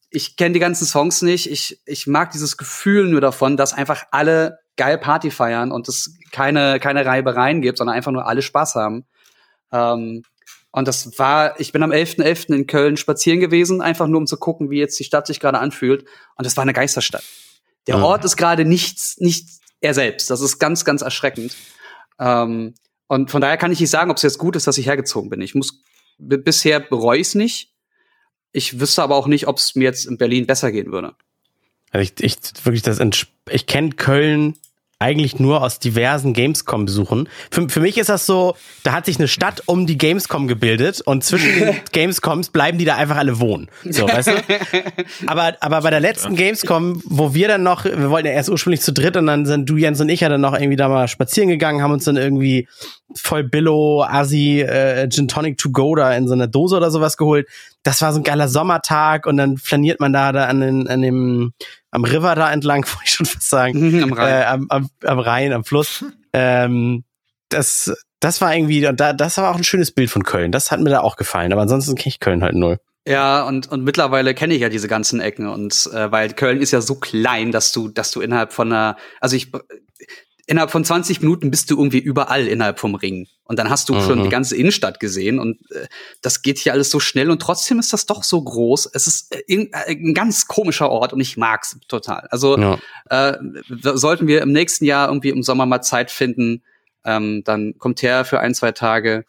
[0.09, 1.49] ich kenne die ganzen Songs nicht.
[1.49, 6.15] Ich, ich mag dieses Gefühl nur davon, dass einfach alle geil Party feiern und es
[6.31, 9.05] keine, keine Reibereien gibt, sondern einfach nur alle Spaß haben.
[9.71, 10.23] Ähm,
[10.71, 12.55] und das war, ich bin am 11.11.
[12.55, 15.59] in Köln spazieren gewesen, einfach nur um zu gucken, wie jetzt die Stadt sich gerade
[15.59, 16.05] anfühlt.
[16.35, 17.23] Und es war eine Geisterstadt.
[17.85, 18.03] Der Mhm.
[18.05, 19.49] Ort ist gerade nichts, nicht
[19.81, 20.31] er selbst.
[20.31, 21.55] Das ist ganz, ganz erschreckend.
[22.17, 22.73] Ähm,
[23.05, 25.29] und von daher kann ich nicht sagen, ob es jetzt gut ist, dass ich hergezogen
[25.29, 25.41] bin.
[25.41, 25.83] Ich muss
[26.17, 27.75] bisher bereue ich es nicht.
[28.51, 31.13] Ich wüsste aber auch nicht, ob es mir jetzt in Berlin besser gehen würde.
[31.91, 32.99] Also ich, ich wirklich das
[33.47, 34.57] ich kenne Köln
[35.01, 37.27] eigentlich nur aus diversen Gamescom-Besuchen.
[37.49, 41.01] Für, für mich ist das so, da hat sich eine Stadt um die Gamescom gebildet
[41.01, 43.67] und zwischen den Gamescoms bleiben die da einfach alle wohnen.
[43.83, 44.31] So, weißt du?
[45.27, 48.81] Aber, aber bei der letzten Gamescom, wo wir dann noch, wir wollten ja erst ursprünglich
[48.81, 51.07] zu dritt und dann sind du, Jens und ich ja dann noch irgendwie da mal
[51.07, 52.67] spazieren gegangen, haben uns dann irgendwie
[53.15, 57.17] voll Billo, Assi, äh, Gin Tonic to go da in so einer Dose oder sowas
[57.17, 57.47] geholt.
[57.83, 61.01] Das war so ein geiler Sommertag und dann flaniert man da, da an, den, an
[61.01, 61.53] dem,
[61.89, 64.03] am River da entlang, wollte ich schon fast sagen.
[64.03, 64.41] Am Rhein.
[64.41, 66.05] Äh, am, am, am Rhein, am Fluss.
[66.33, 67.03] ähm,
[67.49, 70.51] das, das war irgendwie, und da, das war auch ein schönes Bild von Köln.
[70.51, 71.51] Das hat mir da auch gefallen.
[71.51, 72.77] Aber ansonsten kenne ich Köln halt null.
[73.07, 76.69] Ja, und, und mittlerweile kenne ich ja diese ganzen Ecken und äh, weil Köln ist
[76.69, 79.51] ja so klein, dass du, dass du innerhalb von einer, also ich
[80.51, 83.27] innerhalb von 20 Minuten bist du irgendwie überall innerhalb vom Ring.
[83.45, 84.01] Und dann hast du mhm.
[84.01, 85.39] schon die ganze Innenstadt gesehen.
[85.39, 85.87] Und äh,
[86.21, 87.31] das geht hier alles so schnell.
[87.31, 88.89] Und trotzdem ist das doch so groß.
[88.93, 92.27] Es ist äh, äh, ein ganz komischer Ort und ich mag's total.
[92.31, 92.77] Also ja.
[93.09, 93.37] äh,
[93.81, 96.63] sollten wir im nächsten Jahr irgendwie im Sommer mal Zeit finden,
[97.05, 99.25] ähm, dann kommt her für ein, zwei Tage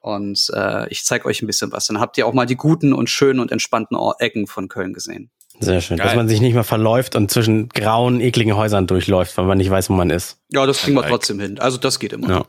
[0.00, 1.86] und äh, ich zeige euch ein bisschen was.
[1.86, 5.30] Dann habt ihr auch mal die guten und schönen und entspannten Ecken von Köln gesehen.
[5.60, 5.96] Sehr schön.
[5.96, 6.06] Geil.
[6.06, 9.70] Dass man sich nicht mehr verläuft und zwischen grauen, ekligen Häusern durchläuft, weil man nicht
[9.70, 10.38] weiß, wo man ist.
[10.50, 11.58] Ja, das kriegen wir trotzdem hin.
[11.58, 12.28] Also das geht immer.
[12.28, 12.44] Ja,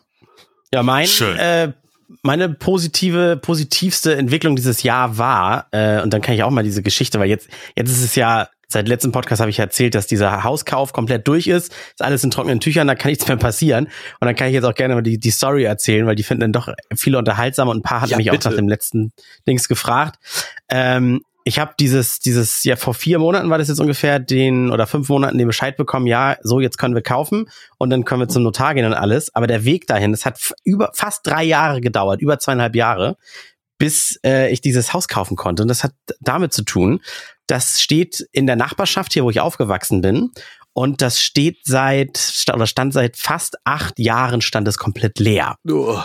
[0.74, 1.07] ja mein,
[1.38, 1.72] äh,
[2.22, 6.84] meine positive, positivste Entwicklung dieses Jahr war, äh, und dann kann ich auch mal diese
[6.84, 10.43] Geschichte, weil jetzt, jetzt ist es ja, seit letzten Podcast habe ich erzählt, dass dieser
[10.43, 13.86] Hauskauf komplett durch ist, ist alles in trockenen Tüchern, da kann nichts mehr passieren.
[14.20, 16.41] Und dann kann ich jetzt auch gerne mal die, die Story erzählen, weil die finden
[16.41, 18.47] dann doch viele unterhaltsam und ein paar hatten ja, mich bitte.
[18.47, 19.12] auch nach dem letzten
[19.47, 20.20] Dings gefragt.
[20.70, 24.88] Ähm, ich habe dieses, dieses, ja, vor vier Monaten war das jetzt ungefähr, den oder
[24.88, 28.28] fünf Monaten den Bescheid bekommen, ja, so jetzt können wir kaufen und dann können wir
[28.28, 29.34] zum Notar gehen und alles.
[29.36, 33.18] Aber der Weg dahin, das hat über fast drei Jahre gedauert, über zweieinhalb Jahre,
[33.78, 35.64] bis äh, ich dieses Haus kaufen konnte.
[35.64, 37.02] Und das hat damit zu tun,
[37.48, 40.32] das steht in der Nachbarschaft hier, wo ich aufgewachsen bin.
[40.74, 45.56] Und das steht seit, oder stand seit fast acht Jahren, stand es komplett leer.
[45.68, 46.00] Oh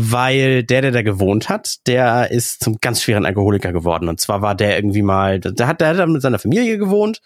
[0.00, 4.08] weil der, der da gewohnt hat, der ist zum ganz schweren Alkoholiker geworden.
[4.08, 7.20] Und zwar war der irgendwie mal, der hat, der hat mit seiner Familie gewohnt.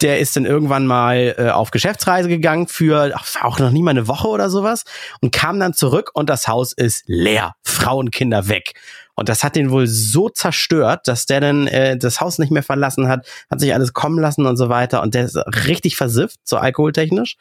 [0.00, 4.08] Der ist dann irgendwann mal äh, auf Geschäftsreise gegangen für auch noch nie mal eine
[4.08, 4.82] Woche oder sowas
[5.20, 8.72] und kam dann zurück und das Haus ist leer, Frauen, Kinder weg.
[9.14, 12.64] Und das hat den wohl so zerstört, dass der dann äh, das Haus nicht mehr
[12.64, 15.02] verlassen hat, hat sich alles kommen lassen und so weiter.
[15.02, 15.36] Und der ist
[15.68, 17.36] richtig versifft, so alkoholtechnisch.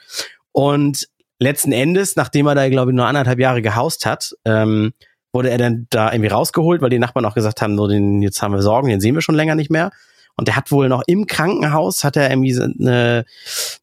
[0.52, 1.08] Und
[1.42, 4.94] letzten Endes, nachdem er da, glaube ich, nur anderthalb Jahre gehaust hat, ähm,
[5.34, 8.42] wurde er dann da irgendwie rausgeholt, weil die Nachbarn auch gesagt haben, so, den, jetzt
[8.42, 9.92] haben wir Sorgen, den sehen wir schon länger nicht mehr.
[10.38, 13.26] Und der hat wohl noch im Krankenhaus, hat er irgendwie eine,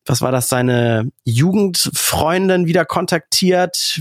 [0.06, 4.00] was war das, seine Jugendfreundin wieder kontaktiert,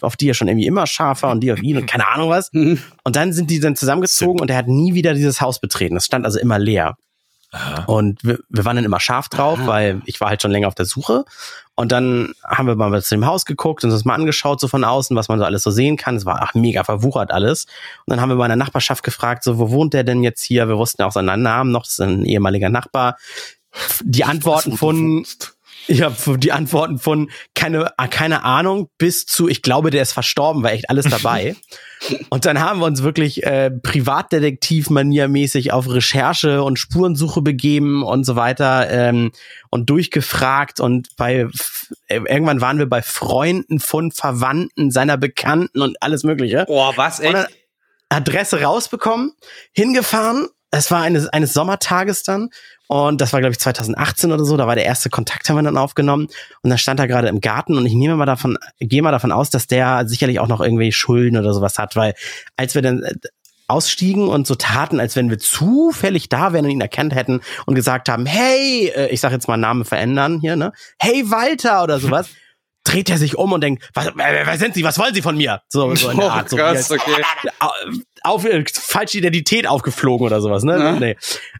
[0.00, 2.30] auf die er schon irgendwie immer scharf war und die auf ihn und keine Ahnung
[2.30, 2.50] was.
[2.52, 2.78] Mhm.
[3.02, 5.94] Und dann sind die dann zusammengezogen und er hat nie wieder dieses Haus betreten.
[5.94, 6.96] Das stand also immer leer.
[7.54, 7.84] Aha.
[7.84, 9.66] Und wir, wir waren dann immer scharf drauf, Aha.
[9.66, 11.24] weil ich war halt schon länger auf der Suche.
[11.76, 14.84] Und dann haben wir mal zu dem Haus geguckt und uns mal angeschaut, so von
[14.84, 16.16] außen, was man so alles so sehen kann.
[16.16, 17.64] Es war ach, mega verwuchert alles.
[18.06, 20.68] Und dann haben wir bei einer Nachbarschaft gefragt, so, wo wohnt der denn jetzt hier?
[20.68, 23.16] Wir wussten ja auch seinen Namen noch, das ist ein ehemaliger Nachbar.
[24.02, 25.26] Die Antworten von,
[25.86, 30.62] ich habe die Antworten von keine, keine Ahnung bis zu, ich glaube, der ist verstorben,
[30.62, 31.56] war echt alles dabei.
[32.30, 38.36] und dann haben wir uns wirklich äh, Privatdetektiv-maniermäßig auf Recherche und Spurensuche begeben und so
[38.36, 39.32] weiter ähm,
[39.70, 41.48] und durchgefragt und bei
[42.08, 46.64] äh, irgendwann waren wir bei Freunden von Verwandten seiner Bekannten und alles mögliche.
[46.66, 47.48] Boah, was echt?
[48.08, 49.32] Adresse rausbekommen,
[49.72, 50.48] hingefahren.
[50.70, 52.50] Es war eines, eines Sommertages dann
[52.86, 54.56] und das war, glaube ich, 2018 oder so.
[54.56, 56.28] Da war der erste Kontakt, haben wir dann aufgenommen.
[56.62, 59.32] Und dann stand er gerade im Garten und ich nehme mal davon, gehe mal davon
[59.32, 62.14] aus, dass der sicherlich auch noch irgendwie Schulden oder sowas hat, weil
[62.56, 63.14] als wir dann äh,
[63.66, 67.74] ausstiegen und so taten, als wenn wir zufällig da wären und ihn erkannt hätten und
[67.74, 70.72] gesagt haben, hey, äh, ich sag jetzt mal Name verändern hier, ne?
[70.98, 72.28] Hey Walter oder sowas.
[72.84, 75.36] Dreht er sich um und denkt, was, wer, wer sind Sie, was wollen Sie von
[75.36, 75.62] mir?
[75.68, 76.50] So, so in der oh, Art.
[76.50, 77.22] So krass, okay.
[78.22, 80.78] Auf, äh, falsche Identität aufgeflogen oder sowas, ne?
[80.78, 80.92] Ja.
[80.92, 81.16] Nee.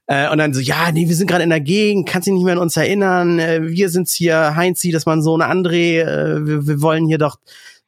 [0.06, 2.44] Äh, und dann so, ja, nee, wir sind gerade in der Gegend, kannst dich nicht
[2.44, 6.46] mehr an uns erinnern, äh, wir sind's hier, Heinzi, das man so eine André, äh,
[6.46, 7.38] wir, wir wollen hier doch,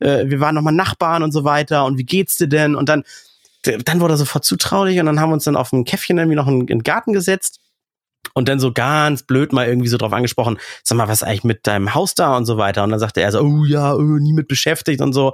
[0.01, 2.75] äh, wir waren noch mal Nachbarn und so weiter und wie geht's dir denn?
[2.75, 3.05] Und dann,
[3.63, 6.37] dann wurde er sofort zutraulich und dann haben wir uns dann auf ein Käffchen irgendwie
[6.37, 7.61] noch in, in den Garten gesetzt
[8.35, 11.45] und dann so ganz blöd mal irgendwie so drauf angesprochen, sag mal, was ist eigentlich
[11.45, 12.85] mit deinem Haus da und so weiter.
[12.85, 15.33] Und dann sagte er so, oh ja, oh, nie mit beschäftigt und so.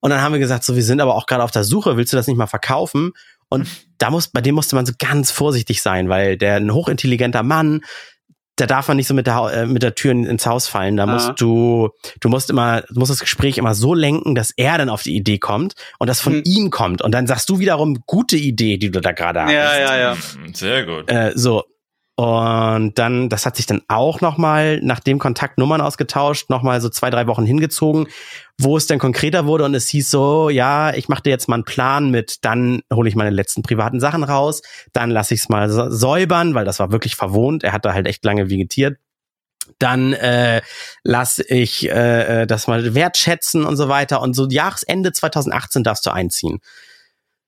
[0.00, 2.12] Und dann haben wir gesagt, so, wir sind aber auch gerade auf der Suche, willst
[2.12, 3.12] du das nicht mal verkaufen?
[3.48, 3.66] Und
[3.98, 7.80] da muss, bei dem musste man so ganz vorsichtig sein, weil der ein hochintelligenter Mann,
[8.58, 10.96] da darf man nicht so mit der, äh, mit der Tür ins Haus fallen.
[10.96, 14.78] Da musst du, du musst immer, du musst das Gespräch immer so lenken, dass er
[14.78, 16.42] dann auf die Idee kommt und das von hm.
[16.44, 17.00] ihm kommt.
[17.00, 19.52] Und dann sagst du wiederum, gute Idee, die du da gerade hast.
[19.52, 20.16] Ja, ja, ja.
[20.52, 21.10] Sehr gut.
[21.10, 21.64] Äh, so.
[22.18, 26.88] Und dann, das hat sich dann auch nochmal nach dem Kontakt Nummern ausgetauscht, nochmal so
[26.88, 28.08] zwei, drei Wochen hingezogen,
[28.58, 31.54] wo es dann konkreter wurde und es hieß so, ja, ich mache dir jetzt mal
[31.54, 34.62] einen Plan mit, dann hole ich meine letzten privaten Sachen raus,
[34.92, 38.08] dann lasse ich es mal säubern, weil das war wirklich verwohnt, er hat da halt
[38.08, 38.98] echt lange vegetiert.
[39.78, 40.60] Dann äh,
[41.04, 44.22] lass ich äh, äh das mal wertschätzen und so weiter.
[44.22, 46.58] Und so Jahresende 2018 darfst du einziehen.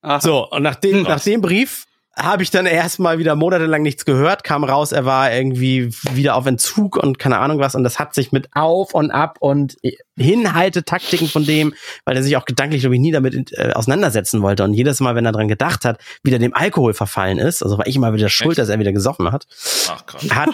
[0.02, 0.20] Aha.
[0.20, 1.86] So, und nach dem, nach dem Brief
[2.16, 6.44] habe ich dann erstmal wieder monatelang nichts gehört, kam raus, er war irgendwie wieder auf
[6.46, 9.76] Entzug und keine Ahnung was und das hat sich mit auf und ab und
[10.16, 11.72] Hinhaltetaktiken von dem,
[12.04, 15.14] weil er sich auch gedanklich, glaube ich, nie damit äh, auseinandersetzen wollte und jedes Mal,
[15.14, 18.28] wenn er dran gedacht hat, wieder dem Alkohol verfallen ist, also war ich immer wieder
[18.28, 18.58] schuld, Echt?
[18.58, 19.46] dass er wieder gesoffen hat,
[19.88, 20.30] Ach, krass.
[20.30, 20.50] hat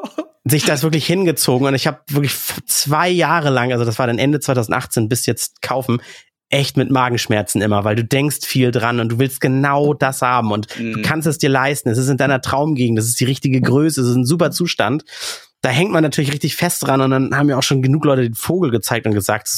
[0.44, 2.34] sich das wirklich hingezogen und ich habe wirklich
[2.66, 6.00] zwei Jahre lang, also das war dann Ende 2018 bis jetzt kaufen,
[6.50, 10.50] echt mit Magenschmerzen immer, weil du denkst viel dran und du willst genau das haben
[10.52, 11.02] und du Mhm.
[11.02, 11.88] kannst es dir leisten.
[11.88, 15.04] Es ist in deiner Traumgegend, das ist die richtige Größe, es ist ein super Zustand.
[15.62, 18.22] Da hängt man natürlich richtig fest dran und dann haben mir auch schon genug Leute
[18.22, 19.48] den Vogel gezeigt und gesagt,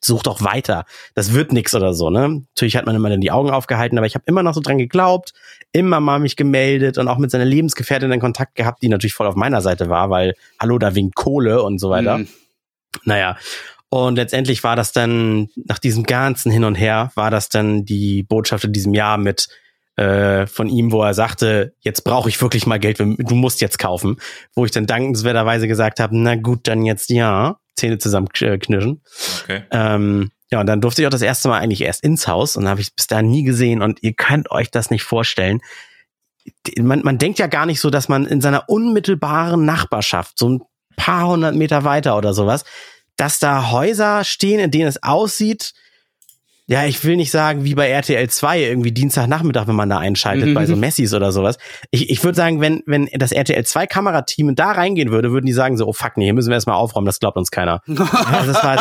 [0.00, 0.84] such doch weiter.
[1.14, 2.42] Das wird nix oder so, ne?
[2.54, 4.78] Natürlich hat man immer dann die Augen aufgehalten, aber ich habe immer noch so dran
[4.78, 5.32] geglaubt,
[5.72, 9.26] immer mal mich gemeldet und auch mit seiner Lebensgefährtin in Kontakt gehabt, die natürlich voll
[9.26, 12.18] auf meiner Seite war, weil hallo, da winkt Kohle und so weiter.
[12.18, 12.28] Mhm.
[13.04, 13.36] Naja.
[13.90, 18.22] Und letztendlich war das dann, nach diesem ganzen Hin und Her, war das dann die
[18.22, 19.48] Botschaft in diesem Jahr mit
[19.96, 23.78] äh, von ihm, wo er sagte, jetzt brauche ich wirklich mal Geld, du musst jetzt
[23.78, 24.18] kaufen.
[24.54, 29.02] Wo ich dann dankenswerterweise gesagt habe, na gut, dann jetzt ja, Zähne zusammenknirschen.
[29.42, 29.62] Okay.
[29.70, 32.68] Ähm, ja, und dann durfte ich auch das erste Mal eigentlich erst ins Haus und
[32.68, 35.60] habe ich bis dahin nie gesehen und ihr könnt euch das nicht vorstellen.
[36.78, 40.62] Man, man denkt ja gar nicht so, dass man in seiner unmittelbaren Nachbarschaft, so ein
[40.96, 42.64] paar hundert Meter weiter oder sowas,
[43.18, 45.74] dass da Häuser stehen, in denen es aussieht,
[46.70, 50.50] ja, ich will nicht sagen, wie bei RTL 2 irgendwie Dienstagnachmittag, wenn man da einschaltet,
[50.50, 50.54] Mhm.
[50.54, 51.56] bei so Messis oder sowas.
[51.90, 55.54] Ich, ich würde sagen, wenn, wenn das RTL 2 Kamerateam da reingehen würde, würden die
[55.54, 57.80] sagen so, oh fuck, nee, hier müssen wir erstmal aufräumen, das glaubt uns keiner.
[57.86, 58.76] Also das war,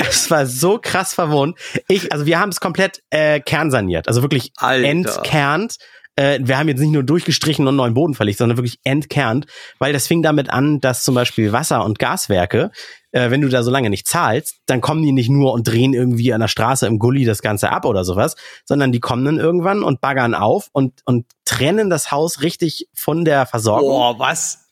[0.00, 1.56] das war so krass verwohnt.
[1.86, 4.88] Ich, also wir haben es komplett äh, kernsaniert, also wirklich Alter.
[4.88, 5.76] entkernt.
[6.16, 9.46] Äh, wir haben jetzt nicht nur durchgestrichen und neuen Boden verlegt, sondern wirklich entkernt,
[9.78, 12.70] weil das fing damit an, dass zum Beispiel Wasser- und Gaswerke,
[13.14, 15.94] äh, wenn du da so lange nicht zahlst, dann kommen die nicht nur und drehen
[15.94, 18.34] irgendwie an der Straße im Gully das Ganze ab oder sowas,
[18.64, 23.24] sondern die kommen dann irgendwann und baggern auf und, und trennen das Haus richtig von
[23.24, 24.64] der Versorgung Boah, was?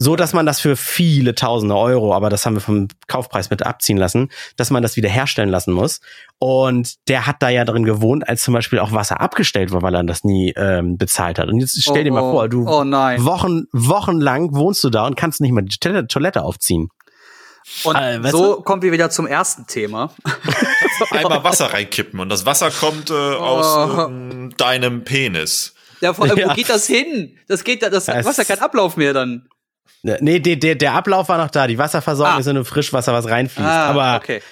[0.00, 3.64] so dass man das für viele tausende Euro, aber das haben wir vom Kaufpreis mit
[3.64, 6.00] abziehen lassen, dass man das wieder herstellen lassen muss.
[6.40, 9.94] Und der hat da ja drin gewohnt, als zum Beispiel auch Wasser abgestellt war, weil
[9.94, 11.48] er das nie ähm, bezahlt hat.
[11.48, 12.32] Und jetzt stell dir oh, mal oh.
[12.32, 12.68] vor, du
[13.20, 13.24] Oh.
[13.24, 16.88] Wochen, wochenlang wohnst du da und kannst nicht mal die Toilette aufziehen.
[17.84, 20.12] Und Äh, so kommen wir wieder zum ersten Thema.
[21.10, 25.74] Einmal Wasser reinkippen und das Wasser kommt äh, aus ähm, deinem Penis.
[26.00, 26.50] Ja, vor allem, Ja.
[26.50, 27.38] wo geht das hin?
[27.48, 29.48] Das geht da, das Es- Wasser kein Ablauf mehr dann.
[30.02, 31.66] Nee, der, der, der Ablauf war noch da.
[31.66, 32.38] Die Wasserversorgung Ah.
[32.40, 33.66] ist ja nur Frischwasser, was reinfließt.
[33.66, 34.42] aber okay.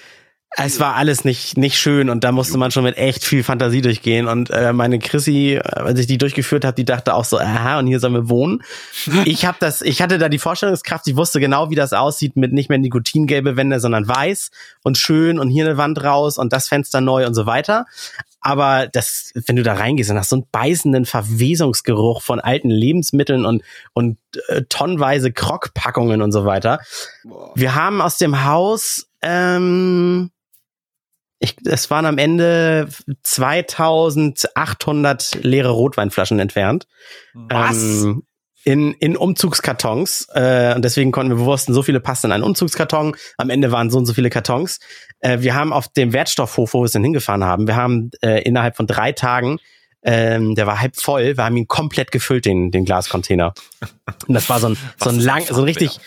[0.55, 3.81] Es war alles nicht, nicht schön und da musste man schon mit echt viel Fantasie
[3.81, 4.27] durchgehen.
[4.27, 7.79] Und äh, meine Chrissy, äh, als ich die durchgeführt habe, die dachte auch so, aha,
[7.79, 8.61] und hier sollen wir wohnen.
[9.25, 12.53] ich habe das, ich hatte da die Vorstellungskraft, ich wusste genau, wie das aussieht mit
[12.53, 14.51] nicht mehr nikotingelbe Wände, sondern weiß
[14.83, 17.85] und schön und hier eine Wand raus und das Fenster neu und so weiter.
[18.39, 23.45] Aber das, wenn du da reingehst und hast so einen beißenden Verwesungsgeruch von alten Lebensmitteln
[23.45, 24.17] und, und
[24.49, 26.79] äh, tonnenweise Krogpackungen und so weiter.
[27.55, 30.29] Wir haben aus dem Haus, ähm,
[31.43, 32.87] ich, es waren am Ende
[33.23, 36.87] 2800 leere Rotweinflaschen entfernt.
[37.33, 38.03] Was?
[38.03, 38.23] Ähm,
[38.63, 40.29] in, in Umzugskartons.
[40.33, 43.17] Äh, und deswegen konnten wir, wir wussten, so viele passen in einen Umzugskarton.
[43.37, 44.79] Am Ende waren so und so viele Kartons.
[45.19, 48.41] Äh, wir haben auf dem Wertstoffhof, wo wir es dann hingefahren haben, wir haben äh,
[48.43, 49.59] innerhalb von drei Tagen,
[50.01, 53.53] ähm, der war halb voll, wir haben ihn komplett gefüllt, den, den Glascontainer.
[54.27, 55.99] Und das war so ein, so ein lang, an so ein richtig,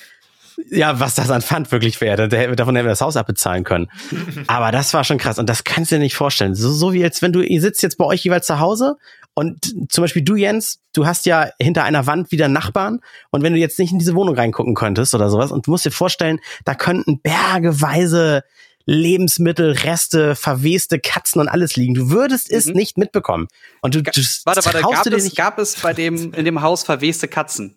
[0.71, 2.29] ja, was das an Pfand wirklich wäre.
[2.29, 3.89] Da- Davon hätten wir das Haus abbezahlen können.
[4.47, 5.39] Aber das war schon krass.
[5.39, 6.55] Und das kannst du dir nicht vorstellen.
[6.55, 8.97] So, so wie als wenn du, ihr sitzt jetzt bei euch jeweils zu Hause
[9.35, 13.01] und zum Beispiel du, Jens, du hast ja hinter einer Wand wieder Nachbarn.
[13.31, 15.85] Und wenn du jetzt nicht in diese Wohnung reingucken könntest oder sowas, und du musst
[15.85, 18.43] dir vorstellen, da könnten bergeweise
[18.89, 21.95] Lebensmittel, Reste, verweste Katzen und alles liegen.
[21.95, 22.75] Du würdest es Mhm.
[22.75, 23.49] nicht mitbekommen.
[23.83, 24.11] Und du, du
[24.45, 27.77] Warte, warte, gab es, gab es bei dem, in dem Haus verweste Katzen?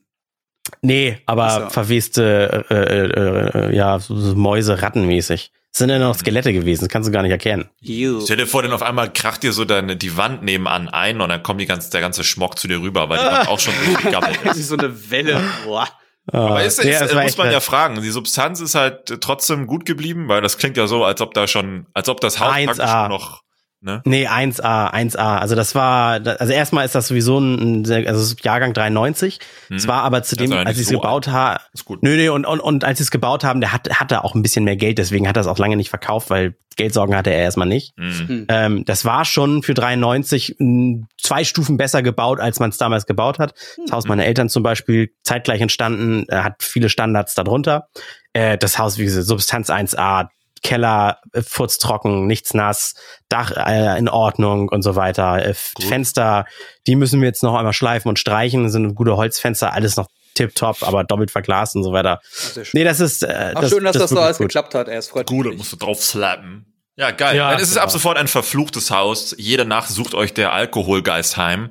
[0.81, 1.69] Nee, aber so.
[1.69, 5.51] verweste äh, äh, äh, ja, Mäuse, Rattenmäßig.
[5.71, 7.69] Das sind ja noch Skelette gewesen, das kannst du gar nicht erkennen.
[7.81, 8.21] Ew.
[8.21, 11.29] Stell dir vor, denn auf einmal kracht dir so deine, die Wand nebenan ein und
[11.29, 13.73] dann kommt die ganze, der ganze Schmock zu dir rüber, weil die Wand auch schon
[14.11, 14.61] Das ist.
[14.61, 15.39] ist so eine Welle.
[15.65, 15.87] Boah.
[16.31, 18.01] Aber ist, ist, Ja, das war muss man ja fragen.
[18.01, 21.47] Die Substanz ist halt trotzdem gut geblieben, weil das klingt ja so, als ob da
[21.47, 22.65] schon, als ob das Haus 1A.
[22.65, 23.43] praktisch noch,
[23.81, 24.01] ne?
[24.05, 25.37] Nee, 1A, 1A.
[25.37, 29.39] Also das war, also erstmal ist das sowieso ein, also Jahrgang 93.
[29.69, 32.03] Es war aber zu dem, als ich es so gebaut habe, Ist gut.
[32.03, 34.41] Nö, nö, und, und, und als sie es gebaut haben, der hat, hatte auch ein
[34.41, 37.39] bisschen mehr Geld, deswegen hat er es auch lange nicht verkauft, weil Geldsorgen hatte er
[37.39, 37.93] erstmal nicht.
[37.97, 38.45] Mhm.
[38.47, 43.05] Ähm, das war schon für 93 mh, zwei Stufen besser gebaut, als man es damals
[43.05, 43.53] gebaut hat.
[43.85, 47.89] Das Haus meiner Eltern zum Beispiel zeitgleich entstanden, äh, hat viele Standards darunter.
[48.31, 50.29] Äh, das Haus, wie gesagt, Substanz 1a,
[50.61, 52.95] Keller, äh, furztrocken, nichts nass,
[53.29, 55.45] Dach äh, in Ordnung und so weiter.
[55.45, 56.45] Äh, Fenster,
[56.87, 60.07] die müssen wir jetzt noch einmal schleifen und streichen, Das sind gute Holzfenster, alles noch
[60.35, 62.21] tipptopp, aber doppelt verglast und so weiter.
[62.31, 62.63] Schön.
[62.73, 64.47] Nee, das ist äh, Ach, schön, dass das, ist so alles gut.
[64.47, 64.87] geklappt hat.
[64.87, 66.65] Er ist freut Gut, musst du drauf slappen.
[66.95, 67.37] Ja, geil.
[67.37, 67.83] Ja, Dann ist es genau.
[67.83, 69.33] ab sofort ein verfluchtes Haus.
[69.37, 71.69] Jede Nacht sucht euch der Alkoholgeist heim.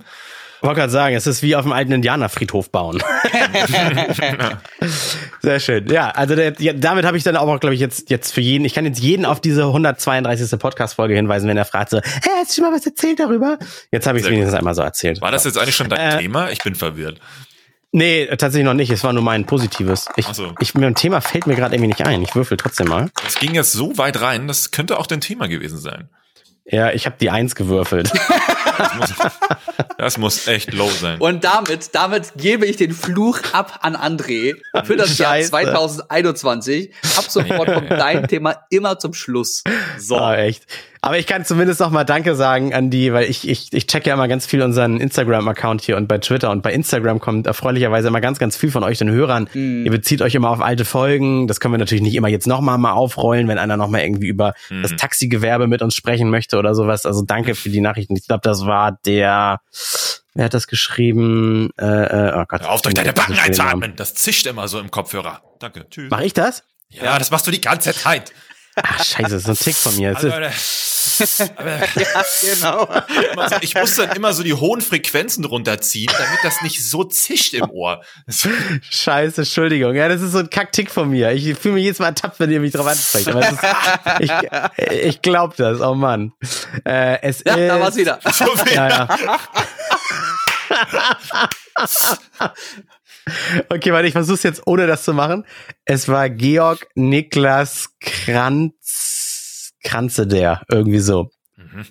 [0.63, 2.99] Wollte gerade sagen, es ist wie auf dem alten Indianerfriedhof bauen.
[5.43, 5.87] Sehr schön.
[5.89, 8.65] Ja, also der, ja, damit habe ich dann auch, glaube ich, jetzt, jetzt für jeden,
[8.65, 10.59] ich kann jetzt jeden auf diese 132.
[10.59, 13.59] Podcast-Folge hinweisen, wenn er fragt so, hey, hast du schon mal was erzählt darüber?
[13.93, 14.37] Jetzt habe ich es gut.
[14.37, 15.21] wenigstens einmal so erzählt.
[15.21, 16.51] War das jetzt eigentlich schon dein Äh, Thema?
[16.51, 17.21] Ich bin verwirrt.
[17.91, 18.91] Nee, tatsächlich noch nicht.
[18.91, 20.09] Es war nur mein positives.
[20.17, 20.53] Ich, Ach so.
[20.61, 22.23] ich, mir ein Thema fällt mir gerade irgendwie nicht ein.
[22.23, 23.09] Ich würfel trotzdem mal.
[23.27, 26.11] Es ging jetzt so weit rein, das könnte auch dein Thema gewesen sein.
[26.67, 28.13] Ja, ich habe die Eins gewürfelt.
[28.77, 29.15] Das muss,
[29.99, 31.19] das muss echt low sein.
[31.19, 34.55] Und damit, damit gebe ich den Fluch ab an André
[34.85, 35.51] für das Jahr Scheiße.
[35.51, 36.93] 2021.
[37.17, 39.65] Ab sofort kommt dein Thema immer zum Schluss.
[39.99, 40.17] So.
[40.17, 40.67] Ah, echt.
[41.01, 44.09] Aber ich kann zumindest noch mal Danke sagen an die, weil ich, ich, ich checke
[44.09, 48.09] ja immer ganz viel unseren Instagram-Account hier und bei Twitter und bei Instagram kommt erfreulicherweise
[48.09, 49.49] immer ganz, ganz viel von euch, den Hörern.
[49.55, 51.47] Ihr bezieht euch immer auf alte Folgen.
[51.47, 54.01] Das können wir natürlich nicht immer jetzt noch mal, mal aufrollen, wenn einer noch mal
[54.01, 57.07] irgendwie über das Taxigewerbe mit uns sprechen möchte oder sowas.
[57.07, 58.17] Also danke für die Nachrichten.
[58.17, 59.61] Ich glaube, das war der,
[60.35, 61.71] wer hat das geschrieben?
[61.79, 62.63] Äh, äh, oh Gott.
[62.63, 63.97] Hör auf, durch deine Backen einzuatmen.
[63.97, 65.43] Das zischt immer so im Kopfhörer.
[65.59, 65.89] Danke.
[65.89, 66.11] Tschüss.
[66.11, 66.65] Mach ich das?
[66.91, 68.33] Ja, das machst du die ganze Zeit.
[68.83, 70.17] Ach, scheiße, das ist ein Tick von mir.
[70.17, 70.51] Also, aber
[72.43, 72.89] Genau.
[73.33, 77.03] immer so- ich muss dann immer so die hohen Frequenzen runterziehen, damit das nicht so
[77.05, 78.03] zischt im Ohr.
[78.91, 79.95] Scheiße, Entschuldigung.
[79.95, 81.33] Ja, das ist so ein Kacktick von mir.
[81.33, 83.29] Ich fühle mich jedes Mal ertappt, wenn ihr mich drauf ansprecht.
[83.29, 83.59] Ist,
[84.21, 84.31] ich
[85.05, 85.81] ich glaube das.
[85.81, 86.33] Oh Mann.
[86.85, 88.19] Äh, es Ja, ist, da war's wieder.
[88.33, 88.75] So viel.
[88.75, 89.39] Ja, ja.
[93.69, 95.45] Okay, warte, ich versuch's jetzt ohne das zu machen.
[95.85, 101.31] Es war Georg Niklas Kranz, Kranze der, irgendwie so.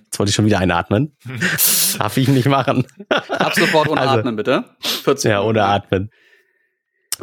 [0.06, 1.16] Jetzt wollte ich schon wieder einatmen.
[2.00, 2.86] Darf ich nicht machen.
[3.10, 4.66] Ab sofort ohne Also- Atmen, bitte.
[4.82, 6.10] 14 Ja, ohne Atmen.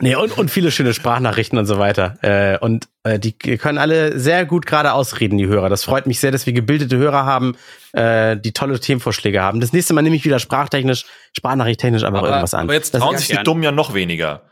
[0.01, 2.17] Nee, und, und viele schöne Sprachnachrichten und so weiter.
[2.23, 5.69] Äh, und äh, die können alle sehr gut gerade ausreden, die Hörer.
[5.69, 7.57] Das freut mich sehr, dass wir gebildete Hörer haben,
[7.93, 9.61] äh, die tolle Themenvorschläge haben.
[9.61, 12.63] Das nächste Mal nehme ich wieder sprachtechnisch, sprachnachrichttechnisch einfach Aber, irgendwas an.
[12.65, 13.43] aber jetzt trauen sich die.
[13.45, 14.43] Dummen ja noch weniger.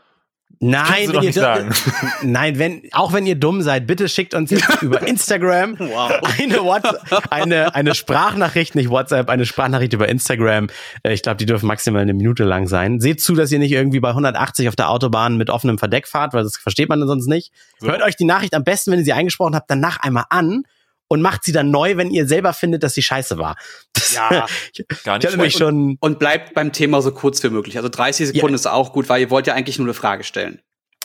[0.59, 1.71] Nein, wenn ihr sagen.
[2.21, 7.23] Nein, wenn auch wenn ihr dumm seid, bitte schickt uns jetzt über Instagram eine, WhatsApp,
[7.31, 10.67] eine eine Sprachnachricht, nicht WhatsApp, eine Sprachnachricht über Instagram.
[11.03, 12.99] Äh, Ich glaube, die dürfen maximal eine Minute lang sein.
[13.01, 16.33] Seht zu, dass ihr nicht irgendwie bei 180 auf der Autobahn mit offenem Verdeck fahrt,
[16.33, 17.51] weil das versteht man sonst nicht.
[17.81, 20.63] Hört euch die Nachricht am besten, wenn ihr sie eingesprochen habt, danach einmal an
[21.13, 23.55] und macht sie dann neu, wenn ihr selber findet, dass sie scheiße war.
[23.93, 24.47] Das, Ja.
[24.73, 27.77] ich, Gar ich nicht mich schon Und bleibt beim Thema so kurz wie möglich.
[27.77, 30.59] Also 30 Sekunden ist auch gut, weil ihr wollt ja eigentlich nur eine Frage stellen.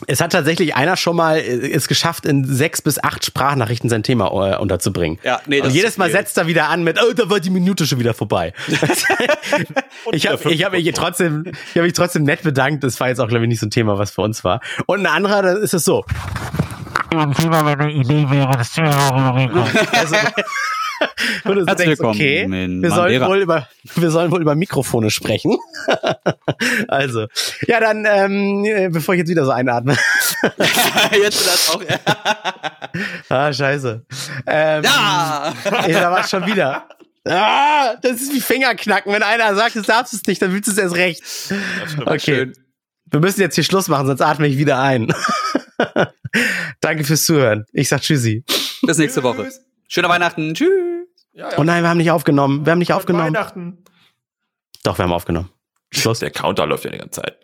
[0.06, 4.02] Es hat tatsächlich einer schon mal äh, es geschafft, in sechs bis acht Sprachnachrichten sein
[4.02, 5.18] Thema äh, unterzubringen.
[5.24, 7.86] Ja, nee, Und jedes Mal setzt er wieder an mit, oh, da war die Minute
[7.86, 8.52] schon wieder vorbei.
[10.12, 12.84] ich habe ich hab mich trotzdem, ich habe mich trotzdem nett bedankt.
[12.84, 14.60] Das war jetzt auch, glaube ich, nicht so ein Thema, was für uns war.
[14.86, 16.04] Und ein anderer, da ist es so.
[17.10, 19.58] Ein Thema, wenn eine Idee wäre, das Thema, worüber wir reden.
[19.92, 20.16] Also,
[21.44, 25.56] Herzlich denkst, willkommen okay, in wir sollen, wohl über, wir sollen wohl über Mikrofone sprechen.
[26.88, 27.26] also,
[27.66, 29.96] ja, dann, ähm, äh, bevor ich jetzt wieder so einatme.
[31.22, 31.82] Jetzt das auch.
[33.28, 34.04] ah, scheiße.
[34.46, 35.54] Ähm, Ja!
[35.86, 36.88] Ja, da war schon wieder.
[37.24, 39.12] Ah, das ist wie Fingerknacken.
[39.12, 41.22] Wenn einer sagt, du darfst es nicht, dann willst du es erst recht.
[42.04, 42.18] Okay.
[42.18, 42.52] Schön.
[43.10, 45.12] Wir müssen jetzt hier Schluss machen, sonst atme ich wieder ein.
[46.80, 47.64] Danke fürs Zuhören.
[47.72, 48.44] Ich sag Tschüssi.
[48.82, 49.50] Bis nächste Woche.
[49.88, 50.54] Schöne Weihnachten.
[50.54, 50.68] Tschüss.
[51.32, 51.58] Ja, ja.
[51.58, 52.66] Oh nein, wir haben nicht aufgenommen.
[52.66, 53.34] Wir haben nicht aufgenommen.
[53.34, 53.84] Weihnachten.
[54.82, 55.50] Doch, wir haben aufgenommen.
[55.90, 56.18] Schluss.
[56.18, 57.38] Der Counter läuft ja die ganze Zeit.